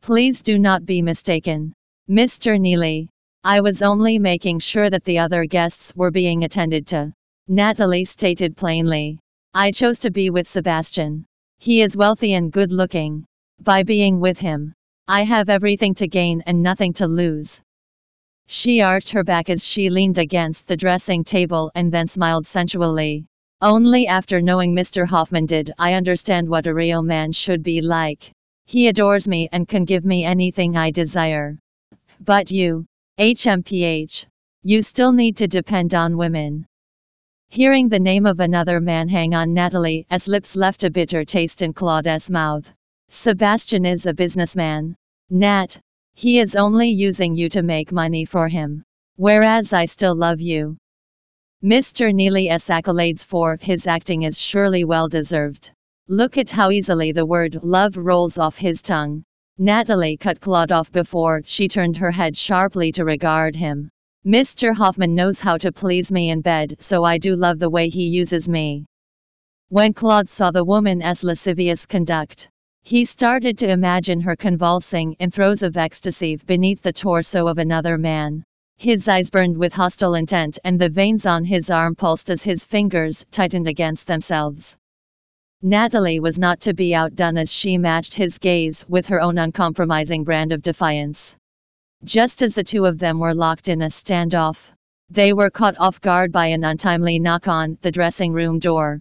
Please 0.00 0.42
do 0.42 0.58
not 0.58 0.84
be 0.84 1.00
mistaken. 1.00 1.72
Mr. 2.10 2.60
Neely, 2.60 3.08
I 3.44 3.60
was 3.60 3.80
only 3.80 4.18
making 4.18 4.58
sure 4.58 4.90
that 4.90 5.04
the 5.04 5.20
other 5.20 5.44
guests 5.44 5.94
were 5.94 6.10
being 6.10 6.42
attended 6.42 6.88
to. 6.88 7.12
Natalie 7.46 8.04
stated 8.04 8.56
plainly. 8.56 9.20
I 9.54 9.70
chose 9.70 10.00
to 10.00 10.10
be 10.10 10.30
with 10.30 10.48
Sebastian. 10.48 11.24
He 11.60 11.82
is 11.82 11.96
wealthy 11.96 12.34
and 12.34 12.50
good 12.50 12.72
looking. 12.72 13.26
By 13.60 13.84
being 13.84 14.18
with 14.18 14.40
him, 14.40 14.74
I 15.08 15.24
have 15.24 15.48
everything 15.48 15.94
to 15.96 16.06
gain 16.06 16.42
and 16.46 16.62
nothing 16.62 16.92
to 16.94 17.08
lose. 17.08 17.60
She 18.46 18.80
arched 18.80 19.10
her 19.10 19.24
back 19.24 19.50
as 19.50 19.64
she 19.64 19.90
leaned 19.90 20.18
against 20.18 20.68
the 20.68 20.76
dressing 20.76 21.24
table 21.24 21.72
and 21.74 21.90
then 21.90 22.06
smiled 22.06 22.46
sensually. 22.46 23.26
Only 23.60 24.06
after 24.06 24.40
knowing 24.40 24.74
Mr. 24.74 25.06
Hoffman 25.06 25.46
did 25.46 25.72
I 25.78 25.94
understand 25.94 26.48
what 26.48 26.66
a 26.66 26.74
real 26.74 27.02
man 27.02 27.32
should 27.32 27.62
be 27.62 27.80
like. 27.80 28.30
He 28.66 28.88
adores 28.88 29.26
me 29.26 29.48
and 29.52 29.66
can 29.66 29.84
give 29.84 30.04
me 30.04 30.24
anything 30.24 30.76
I 30.76 30.90
desire. 30.90 31.58
But 32.20 32.50
you, 32.50 32.86
HMPH, 33.18 34.26
you 34.62 34.82
still 34.82 35.12
need 35.12 35.36
to 35.38 35.48
depend 35.48 35.94
on 35.94 36.16
women. 36.16 36.66
Hearing 37.48 37.88
the 37.88 38.00
name 38.00 38.24
of 38.24 38.40
another 38.40 38.80
man 38.80 39.08
hang 39.08 39.34
on 39.34 39.52
Natalie's 39.52 40.28
lips 40.28 40.54
left 40.54 40.84
a 40.84 40.90
bitter 40.90 41.24
taste 41.24 41.60
in 41.60 41.72
Claude's 41.72 42.30
mouth. 42.30 42.72
Sebastian 43.14 43.84
is 43.84 44.06
a 44.06 44.14
businessman. 44.14 44.96
Nat. 45.28 45.78
He 46.14 46.38
is 46.38 46.56
only 46.56 46.88
using 46.88 47.34
you 47.34 47.50
to 47.50 47.62
make 47.62 47.92
money 47.92 48.24
for 48.24 48.48
him. 48.48 48.82
Whereas 49.16 49.74
I 49.74 49.84
still 49.84 50.16
love 50.16 50.40
you. 50.40 50.78
Mr. 51.62 52.12
Neely's 52.14 52.68
accolades 52.68 53.22
for 53.22 53.58
his 53.60 53.86
acting 53.86 54.22
is 54.22 54.40
surely 54.40 54.84
well 54.84 55.08
deserved. 55.08 55.72
Look 56.08 56.38
at 56.38 56.48
how 56.48 56.70
easily 56.70 57.12
the 57.12 57.26
word 57.26 57.62
love 57.62 57.98
rolls 57.98 58.38
off 58.38 58.56
his 58.56 58.80
tongue. 58.80 59.24
Natalie 59.58 60.16
cut 60.16 60.40
Claude 60.40 60.72
off 60.72 60.90
before 60.90 61.42
she 61.44 61.68
turned 61.68 61.98
her 61.98 62.10
head 62.10 62.34
sharply 62.34 62.92
to 62.92 63.04
regard 63.04 63.54
him. 63.54 63.90
Mr. 64.26 64.74
Hoffman 64.74 65.14
knows 65.14 65.38
how 65.38 65.58
to 65.58 65.70
please 65.70 66.10
me 66.10 66.30
in 66.30 66.40
bed, 66.40 66.76
so 66.78 67.04
I 67.04 67.18
do 67.18 67.36
love 67.36 67.58
the 67.58 67.70
way 67.70 67.90
he 67.90 68.06
uses 68.08 68.48
me. 68.48 68.86
When 69.68 69.92
Claude 69.92 70.30
saw 70.30 70.50
the 70.50 70.64
woman's 70.64 71.22
lascivious 71.22 71.84
conduct, 71.84 72.48
he 72.84 73.06
started 73.06 73.56
to 73.56 73.70
imagine 73.70 74.20
her 74.20 74.36
convulsing 74.36 75.14
in 75.18 75.30
throes 75.30 75.62
of 75.62 75.78
ecstasy 75.78 76.36
beneath 76.46 76.82
the 76.82 76.92
torso 76.92 77.46
of 77.46 77.56
another 77.56 77.96
man. 77.96 78.44
His 78.76 79.08
eyes 79.08 79.30
burned 79.30 79.56
with 79.56 79.72
hostile 79.72 80.14
intent 80.14 80.58
and 80.62 80.78
the 80.78 80.90
veins 80.90 81.24
on 81.24 81.42
his 81.44 81.70
arm 81.70 81.94
pulsed 81.94 82.28
as 82.28 82.42
his 82.42 82.66
fingers 82.66 83.24
tightened 83.30 83.66
against 83.66 84.06
themselves. 84.06 84.76
Natalie 85.62 86.20
was 86.20 86.38
not 86.38 86.60
to 86.60 86.74
be 86.74 86.94
outdone 86.94 87.38
as 87.38 87.50
she 87.50 87.78
matched 87.78 88.12
his 88.12 88.36
gaze 88.36 88.84
with 88.88 89.06
her 89.06 89.22
own 89.22 89.38
uncompromising 89.38 90.24
brand 90.24 90.52
of 90.52 90.60
defiance. 90.60 91.34
Just 92.04 92.42
as 92.42 92.54
the 92.54 92.64
two 92.64 92.84
of 92.84 92.98
them 92.98 93.20
were 93.20 93.34
locked 93.34 93.68
in 93.68 93.80
a 93.80 93.86
standoff, 93.86 94.70
they 95.08 95.32
were 95.32 95.50
caught 95.50 95.78
off 95.78 96.00
guard 96.00 96.30
by 96.30 96.48
an 96.48 96.64
untimely 96.64 97.18
knock 97.18 97.48
on 97.48 97.78
the 97.80 97.92
dressing 97.92 98.32
room 98.32 98.58
door. 98.58 99.00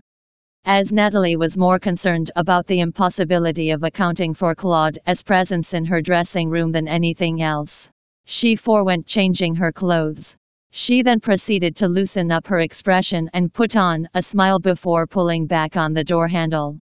As 0.66 0.94
Natalie 0.94 1.38
was 1.38 1.58
more 1.58 1.80
concerned 1.80 2.30
about 2.36 2.68
the 2.68 2.82
impossibility 2.82 3.72
of 3.72 3.84
accounting 3.84 4.34
for 4.36 4.54
Claude's 4.54 5.24
presence 5.24 5.74
in 5.74 5.86
her 5.86 6.02
dressing 6.02 6.50
room 6.50 6.72
than 6.72 6.88
anything 6.88 7.42
else, 7.42 7.90
she 8.26 8.56
forewent 8.56 9.08
changing 9.08 9.56
her 9.56 9.72
clothes. 9.72 10.36
She 10.70 11.02
then 11.02 11.20
proceeded 11.20 11.76
to 11.78 11.88
loosen 11.88 12.32
up 12.32 12.46
her 12.48 12.60
expression 12.60 13.30
and 13.34 13.52
put 13.52 13.76
on 13.76 14.08
a 14.14 14.22
smile 14.22 14.60
before 14.60 15.08
pulling 15.08 15.48
back 15.48 15.78
on 15.78 15.94
the 15.94 16.04
door 16.04 16.28
handle. 16.28 16.80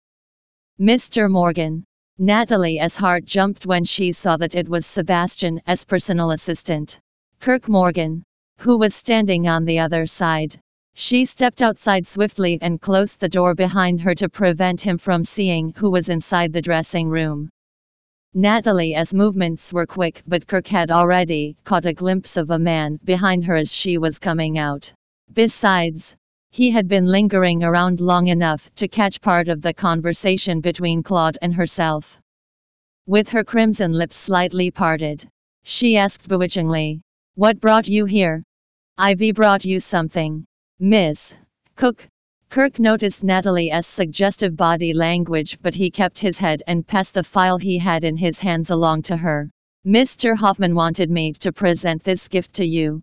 Mr. 0.81 1.31
Morgan. 1.31 1.85
Natalie's 2.19 2.97
heart 2.97 3.27
jumped 3.27 3.67
when 3.67 3.85
she 3.85 4.11
saw 4.11 4.39
that 4.39 4.55
it 4.55 4.69
was 4.69 4.87
Sebastian's 4.87 5.85
personal 5.85 6.31
assistant, 6.31 6.99
Kirk 7.41 7.69
Morgan, 7.69 8.25
who 8.57 8.79
was 8.79 8.95
standing 8.95 9.47
on 9.47 9.67
the 9.67 9.79
other 9.79 10.07
side. 10.07 10.59
She 10.99 11.27
stepped 11.27 11.61
outside 11.61 12.07
swiftly 12.07 12.59
and 12.63 12.81
closed 12.81 13.21
the 13.21 13.29
door 13.29 13.55
behind 13.55 14.01
her 14.01 14.15
to 14.15 14.31
prevent 14.31 14.81
him 14.81 14.97
from 14.97 15.25
seeing 15.25 15.75
who 15.77 15.91
was 15.91 16.09
inside 16.09 16.55
the 16.55 16.63
dressing 16.63 17.11
room. 17.11 17.51
Natalie's 18.33 19.13
movements 19.13 19.75
were 19.75 19.85
quick, 19.85 20.23
but 20.27 20.47
Kirk 20.47 20.67
had 20.67 20.91
already 20.91 21.55
caught 21.65 21.85
a 21.85 21.93
glimpse 21.93 22.39
of 22.39 22.51
a 22.51 22.59
man 22.59 22.99
behind 23.05 23.45
her 23.45 23.57
as 23.57 23.75
she 23.75 23.99
was 23.99 24.19
coming 24.19 24.57
out. 24.57 24.91
Besides, 25.35 26.17
He 26.51 26.71
had 26.71 26.89
been 26.89 27.05
lingering 27.05 27.63
around 27.63 28.01
long 28.01 28.29
enough 28.29 28.75
to 28.77 28.89
catch 28.89 29.21
part 29.21 29.49
of 29.49 29.61
the 29.61 29.75
conversation 29.75 30.63
between 30.63 31.03
Claude 31.03 31.37
and 31.43 31.55
herself. 31.55 32.19
With 33.07 33.29
her 33.29 33.45
crimson 33.45 33.93
lips 33.93 34.17
slightly 34.17 34.71
parted, 34.71 35.29
she 35.63 35.99
asked 35.99 36.27
bewitchingly, 36.27 37.03
What 37.35 37.61
brought 37.61 37.87
you 37.87 38.07
here? 38.07 38.45
Ivy 38.97 39.33
brought 39.33 39.67
you 39.67 39.79
something. 39.79 40.47
Miss 40.79 41.33
Cook. 41.75 42.07
Kirk 42.51 42.79
noticed 42.79 43.25
Natalie's 43.25 43.87
suggestive 43.87 44.57
body 44.57 44.93
language, 44.93 45.59
but 45.63 45.75
he 45.75 45.91
kept 45.91 46.19
his 46.19 46.37
head 46.37 46.63
and 46.67 46.87
passed 46.87 47.15
the 47.15 47.25
file 47.25 47.57
he 47.57 47.79
had 47.79 48.05
in 48.05 48.15
his 48.15 48.39
hands 48.39 48.69
along 48.69 49.03
to 49.03 49.17
her. 49.17 49.51
Mr. 49.87 50.37
Hoffman 50.37 50.75
wanted 50.75 51.11
me 51.11 51.33
to 51.33 51.51
present 51.51 52.05
this 52.05 52.29
gift 52.29 52.53
to 52.53 52.67
you. 52.67 53.01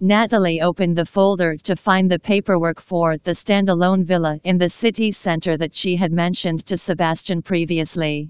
Natalie 0.00 0.60
opened 0.60 0.94
the 0.94 1.06
folder 1.06 1.56
to 1.56 1.76
find 1.76 2.10
the 2.10 2.18
paperwork 2.18 2.78
for 2.78 3.16
the 3.16 3.34
standalone 3.34 4.04
villa 4.04 4.38
in 4.44 4.58
the 4.58 4.68
city 4.68 5.10
center 5.10 5.56
that 5.56 5.74
she 5.74 5.96
had 5.96 6.12
mentioned 6.12 6.66
to 6.66 6.76
Sebastian 6.76 7.40
previously. 7.40 8.28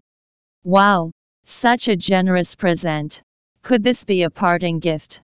Wow! 0.63 1.11
Such 1.47 1.89
a 1.89 1.97
generous 1.97 2.55
present. 2.55 3.23
Could 3.63 3.83
this 3.83 4.05
be 4.05 4.23
a 4.23 4.31
parting 4.31 4.79
gift? 4.79 5.21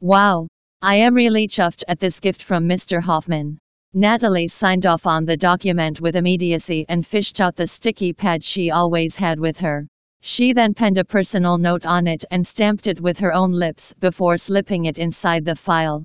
Wow! 0.00 0.46
I 0.82 0.96
am 0.96 1.14
really 1.14 1.48
chuffed 1.48 1.84
at 1.88 1.98
this 1.98 2.20
gift 2.20 2.42
from 2.42 2.68
Mr. 2.68 3.00
Hoffman. 3.00 3.58
Natalie 3.94 4.46
signed 4.46 4.84
off 4.84 5.06
on 5.06 5.24
the 5.24 5.36
document 5.36 6.02
with 6.02 6.16
immediacy 6.16 6.84
and 6.90 7.06
fished 7.06 7.40
out 7.40 7.56
the 7.56 7.66
sticky 7.66 8.12
pad 8.12 8.44
she 8.44 8.70
always 8.70 9.16
had 9.16 9.40
with 9.40 9.58
her. 9.60 9.88
She 10.20 10.52
then 10.52 10.74
penned 10.74 10.98
a 10.98 11.04
personal 11.04 11.56
note 11.56 11.86
on 11.86 12.06
it 12.06 12.26
and 12.30 12.46
stamped 12.46 12.88
it 12.88 13.00
with 13.00 13.18
her 13.20 13.32
own 13.32 13.52
lips 13.52 13.94
before 14.00 14.36
slipping 14.36 14.84
it 14.84 14.98
inside 14.98 15.46
the 15.46 15.56
file. 15.56 16.04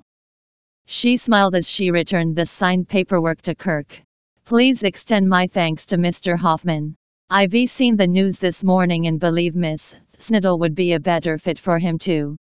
She 0.86 1.18
smiled 1.18 1.54
as 1.54 1.70
she 1.70 1.92
returned 1.92 2.38
the 2.38 2.46
signed 2.46 2.88
paperwork 2.88 3.42
to 3.42 3.56
Kirk. 3.56 4.02
Please 4.46 4.84
extend 4.84 5.28
my 5.28 5.48
thanks 5.48 5.86
to 5.88 5.98
Mr. 5.98 6.38
Hoffman. 6.38 6.96
I've 7.30 7.70
seen 7.70 7.98
the 7.98 8.08
news 8.08 8.40
this 8.40 8.64
morning 8.64 9.08
and 9.08 9.20
believe 9.20 9.54
Miss 9.54 9.96
Sniddle 10.18 10.60
would 10.60 10.76
be 10.76 10.94
a 10.94 11.00
better 11.00 11.38
fit 11.38 11.60
for 11.60 11.78
him 11.78 11.98
too. 11.98 12.38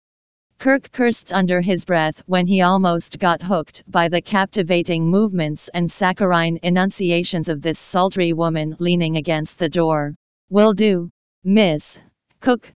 Kirk 0.64 0.90
cursed 0.92 1.30
under 1.30 1.60
his 1.60 1.84
breath 1.84 2.22
when 2.24 2.46
he 2.46 2.62
almost 2.62 3.18
got 3.18 3.42
hooked 3.42 3.82
by 3.86 4.08
the 4.08 4.22
captivating 4.22 5.06
movements 5.06 5.68
and 5.74 5.90
saccharine 5.90 6.58
enunciations 6.62 7.50
of 7.50 7.60
this 7.60 7.78
sultry 7.78 8.32
woman 8.32 8.74
leaning 8.78 9.18
against 9.18 9.58
the 9.58 9.68
door. 9.68 10.14
Will 10.48 10.72
do. 10.72 11.10
Miss 11.44 11.98
Cook. 12.40 12.72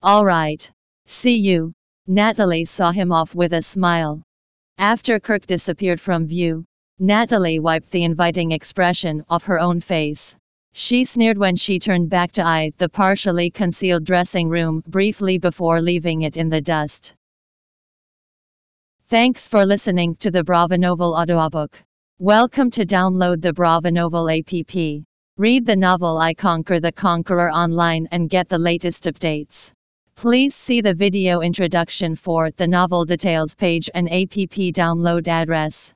All 0.00 0.24
right. 0.24 0.70
See 1.04 1.36
you. 1.36 1.74
Natalie 2.06 2.64
saw 2.64 2.92
him 2.92 3.12
off 3.12 3.34
with 3.34 3.52
a 3.52 3.60
smile. 3.60 4.22
After 4.78 5.20
Kirk 5.20 5.44
disappeared 5.44 6.00
from 6.00 6.26
view, 6.26 6.64
Natalie 6.98 7.58
wiped 7.58 7.90
the 7.90 8.04
inviting 8.04 8.52
expression 8.52 9.22
off 9.28 9.44
her 9.44 9.60
own 9.60 9.82
face. 9.82 10.34
She 10.72 11.04
sneered 11.04 11.36
when 11.36 11.56
she 11.56 11.78
turned 11.78 12.08
back 12.08 12.32
to 12.32 12.42
eye 12.42 12.72
the 12.78 12.88
partially 12.88 13.50
concealed 13.50 14.04
dressing 14.04 14.48
room 14.48 14.82
briefly 14.86 15.36
before 15.36 15.82
leaving 15.82 16.22
it 16.22 16.38
in 16.38 16.48
the 16.48 16.62
dust. 16.62 17.14
Thanks 19.08 19.48
for 19.48 19.64
listening 19.64 20.16
to 20.16 20.30
the 20.30 20.44
Brava 20.44 20.76
Novel 20.76 21.14
audiobook. 21.14 21.82
Welcome 22.18 22.70
to 22.72 22.84
download 22.84 23.40
the 23.40 23.54
Brava 23.54 23.90
Novel 23.90 24.28
app. 24.28 24.74
Read 25.38 25.64
the 25.64 25.76
novel 25.76 26.18
I 26.18 26.34
Conquer 26.34 26.78
the 26.78 26.92
Conqueror 26.92 27.50
online 27.50 28.06
and 28.10 28.28
get 28.28 28.50
the 28.50 28.58
latest 28.58 29.04
updates. 29.04 29.70
Please 30.14 30.54
see 30.54 30.82
the 30.82 30.92
video 30.92 31.40
introduction 31.40 32.16
for 32.16 32.50
the 32.50 32.68
novel 32.68 33.06
details 33.06 33.54
page 33.54 33.88
and 33.94 34.12
app 34.12 34.74
download 34.74 35.26
address. 35.26 35.94